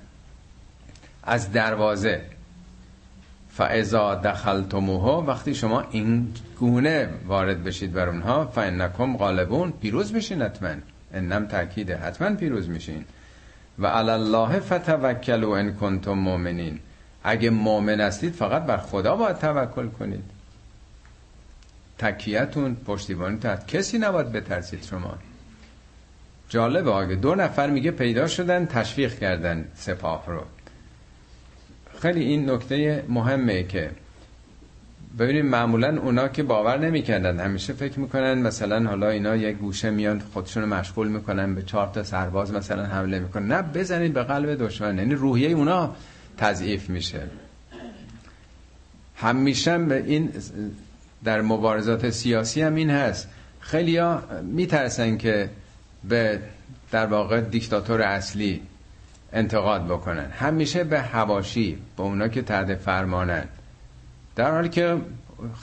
[1.24, 2.22] از دروازه.
[3.50, 10.76] فاذا دخلتموها وقتی شما این گونه وارد بشید بر اونها فانکم غالبون پیروز بشین حتما.
[11.14, 13.06] انم تاکیده حتما پیروز میشین.
[13.80, 16.80] و علی الله فتوکلوا ان کنتم مؤمنین.
[17.24, 20.24] اگه مؤمن هستید فقط بر خدا باید توکل کنید.
[21.98, 25.18] تکیتون پشتیبانی کسی نباید بترسید شما.
[26.50, 30.44] جالبه اگه دو نفر میگه پیدا شدن تشویق کردن سپاه رو.
[32.02, 33.92] خیلی این نکته مهمه که
[35.20, 40.20] ببینیم معمولا اونا که باور نمی‌کردن همیشه فکر می‌کنن مثلا حالا اینا یک گوشه میان
[40.34, 43.48] خودشون مشغول می‌کنن به چهار تا سرباز مثلا حمله می‌کنن.
[43.48, 44.98] نه بزنید به قلب دشمن.
[44.98, 45.96] یعنی روحیه اونا
[46.38, 47.22] تضعیف میشه.
[49.16, 50.30] همیشه به این
[51.24, 53.28] در مبارزات سیاسی هم این هست.
[53.60, 55.50] خیلی ها میترسن که
[56.04, 56.40] به
[56.92, 58.62] در واقع دیکتاتور اصلی
[59.34, 60.26] انتقاد بکنن.
[60.26, 63.44] همیشه به هواشی به اونا که تحت فرمانن.
[64.36, 64.98] در حالی که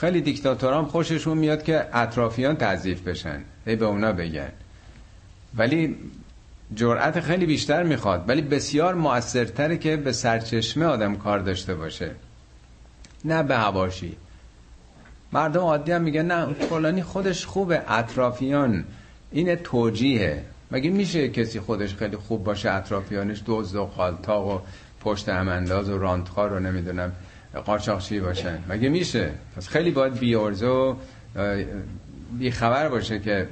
[0.01, 3.41] خیلی دیکتاتوران خوششون میاد که اطرافیان تضیف بشن.
[3.67, 4.53] هی به اونا بگن.
[5.57, 5.97] ولی
[6.75, 8.29] جرأت خیلی بیشتر می‌خواد.
[8.29, 12.11] ولی بسیار موثرتره که به سرچشمه آدم کار داشته باشه.
[13.25, 14.17] نه به هواشی
[15.33, 18.85] مردم عادی هم میگن نه فلانی خودش خوبه اطرافیان.
[19.33, 20.45] این توجیهه.
[20.71, 24.59] مگه میشه کسی خودش خیلی خوب باشه اطرافیانش دوز و خالتاق و
[25.01, 27.13] پشت همانداز و رانتخار رو نمی‌دونم.
[27.61, 28.59] قاچاقچی باشن.
[28.69, 30.95] مگه میشه؟ پس خیلی باید بی و
[32.39, 33.49] بی خبر باشه که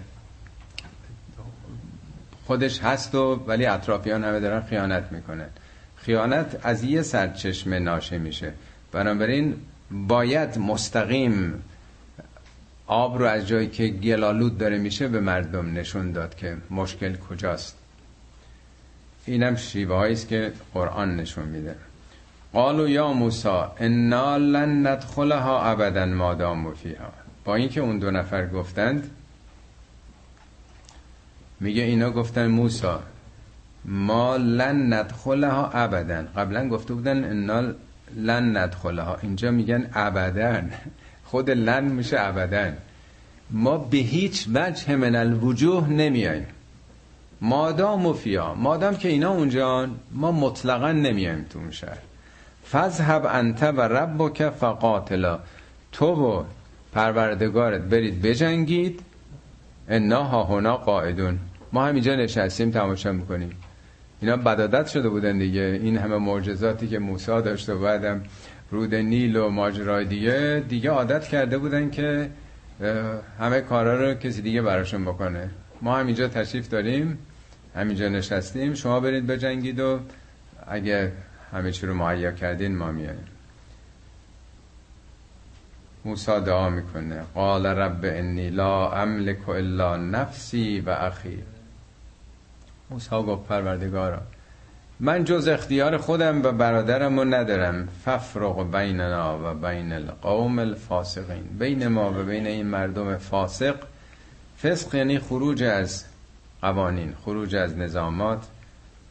[2.44, 5.46] خودش هست و ولی اطرافیان همه دارن خیانت می‌کنن.
[5.96, 8.52] خیانت از یه سرچشمه ناشه میشه.
[8.92, 9.56] بنابراین
[9.90, 11.62] باید مستقیم
[12.86, 17.76] آب رو از جایی که گلالود داره میشه به مردم نشون داد که مشکل کجاست.
[19.26, 21.76] اینم شیوه است که قرآن نشون میده.
[22.54, 27.12] قالو یا موسا انا لن ندخلها ابدا ما داموا فیها.
[27.44, 29.10] با اینکه اون دو نفر گفتند
[31.60, 33.02] میگه اینا گفتن موسا
[33.84, 36.26] ما لن ندخلها ابدا.
[36.36, 37.74] قبلا گفته بودن انا
[38.16, 39.16] لن ندخلها.
[39.22, 40.62] اینجا میگن ابدا.
[41.30, 42.72] خود لن میشه ابدا.
[43.50, 46.46] ما به هیچ وجه من الوجوه نمیاییم
[47.40, 51.98] مادام و فیا مادام که اینا اونجا ما مطلقا نمیایم تو اون شهر.
[52.64, 55.38] فذهب انت و ربک فقاتلا.
[55.92, 56.44] تو و
[56.92, 59.00] پروردگارت برید بجنگید.
[59.88, 61.38] انا ها هنا قاعدون.
[61.72, 63.50] ما همینجا نشستیم تماشا می‌کنیم.
[64.20, 65.80] اینا بدادت شده بودن دیگه.
[65.82, 68.22] این همه معجزاتی که موسی داشته و بعدم
[68.70, 72.30] رود نیل و ماجرای دیگه دیگه عادت کرده بودن که
[73.40, 75.50] همه کارا رو کسی دیگه براشون بکنه.
[75.82, 77.18] ما همینجا تشریف داریم
[77.76, 78.74] همینجا نشستیم.
[78.74, 80.00] شما برید بجنگید و
[80.66, 81.12] اگه
[81.54, 83.26] همه چی رو مهیا کردین ما میاییم.
[86.04, 87.22] موسا دعا می‌کنه.
[87.34, 91.42] قال رب انی لا املک الا نفسی و اخی.
[92.90, 94.20] موسا گفت پروردگارا
[95.00, 97.88] من جز اختیار خودم و برادرم رو ندارم.
[98.04, 101.44] ففرق بیننا و بین القوم الفاسقین.
[101.58, 103.76] بین ما و بین این مردم فاسق
[104.62, 106.04] فسق یعنی خروج از
[106.62, 108.46] قوانین خروج از نظامات.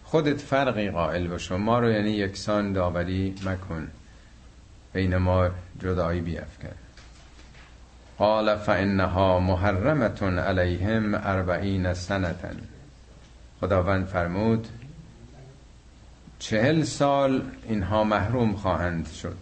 [0.04, 3.88] خودت فرقی قائل باش ما رو یعنی یکسان داوری مکن.
[4.93, 5.49] بین ما
[5.80, 6.76] جدایی بیافکن
[8.18, 12.49] قال فانها محرمت علیهم اربعین سنتا
[13.62, 14.68] خداوند فرمود
[16.39, 19.38] چهل سال اینها محروم خواهند شد.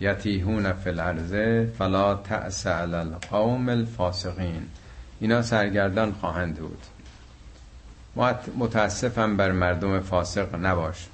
[0.00, 1.34] یتیهون فی الارض
[1.78, 4.66] فلا تأس علی القوم الفاسقین.
[5.20, 6.78] اینا سرگردان خواهند بود.
[8.56, 11.08] متاسفم بر مردم فاسق نباش.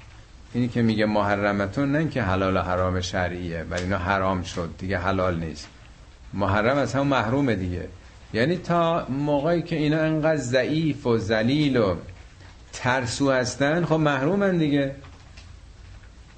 [0.53, 4.99] اینی که میگه محرمتون نه که حلال و حرام شرعیه ولی اینا حرام شد دیگه
[4.99, 5.68] حلال نیست.
[6.34, 7.88] محرم از هم محرومه دیگه.
[8.32, 11.96] یعنی تا موقعی که اینا انقدر ضعیف و ذلیل و
[12.72, 14.94] ترسو هستن خب محرومن دیگه.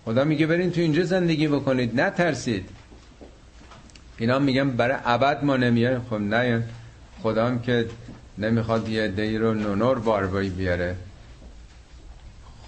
[0.05, 2.01] خدا میگه برین تو اینجا زندگی بکنید.
[2.01, 2.69] نترسید.
[4.19, 6.03] اینا میگن برای ابد ما نمیایم.
[6.11, 6.63] خب نه
[7.23, 7.87] خدا هم که
[8.41, 10.97] نمی‌خواد یه دی رو نونور باروایی بیاره.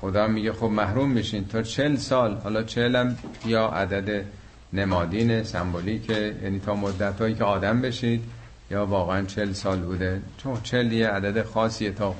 [0.00, 1.44] خدا میگه خب محروم میشین.
[1.44, 3.16] تا چل سال حالا چل هم
[3.46, 4.24] یا عدد
[4.72, 8.22] نمادین سمبولیکه یعنی تا مدت هایی که آدم بشید
[8.70, 10.22] یا واقعا چل سال بوده.
[10.38, 12.14] چون چل یه عدد خاصیه تا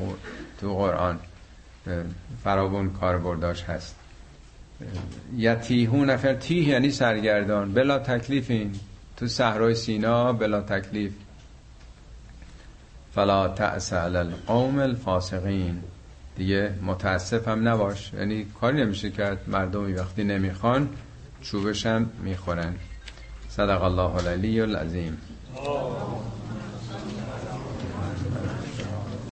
[0.61, 1.19] تو قرآن
[2.45, 3.95] فرابون کاربرداش هست.
[5.37, 7.73] یتیهون نفر تیه یعنی سرگردان.
[7.73, 8.73] بلا تکلیف این
[9.17, 11.13] تو صحرای سینا بلا تکلیف.
[13.15, 15.83] فلا تأس علی القوم الفاسقین.
[16.37, 18.13] دیگه متاسف هم نباش.
[18.13, 19.39] یعنی کاری نمیشه کرد.
[19.47, 20.89] مردمی وقتی نمی‌خوان
[21.43, 22.75] چوبش هم می‌خورن.
[23.49, 25.19] صدق الله العلی العظیم.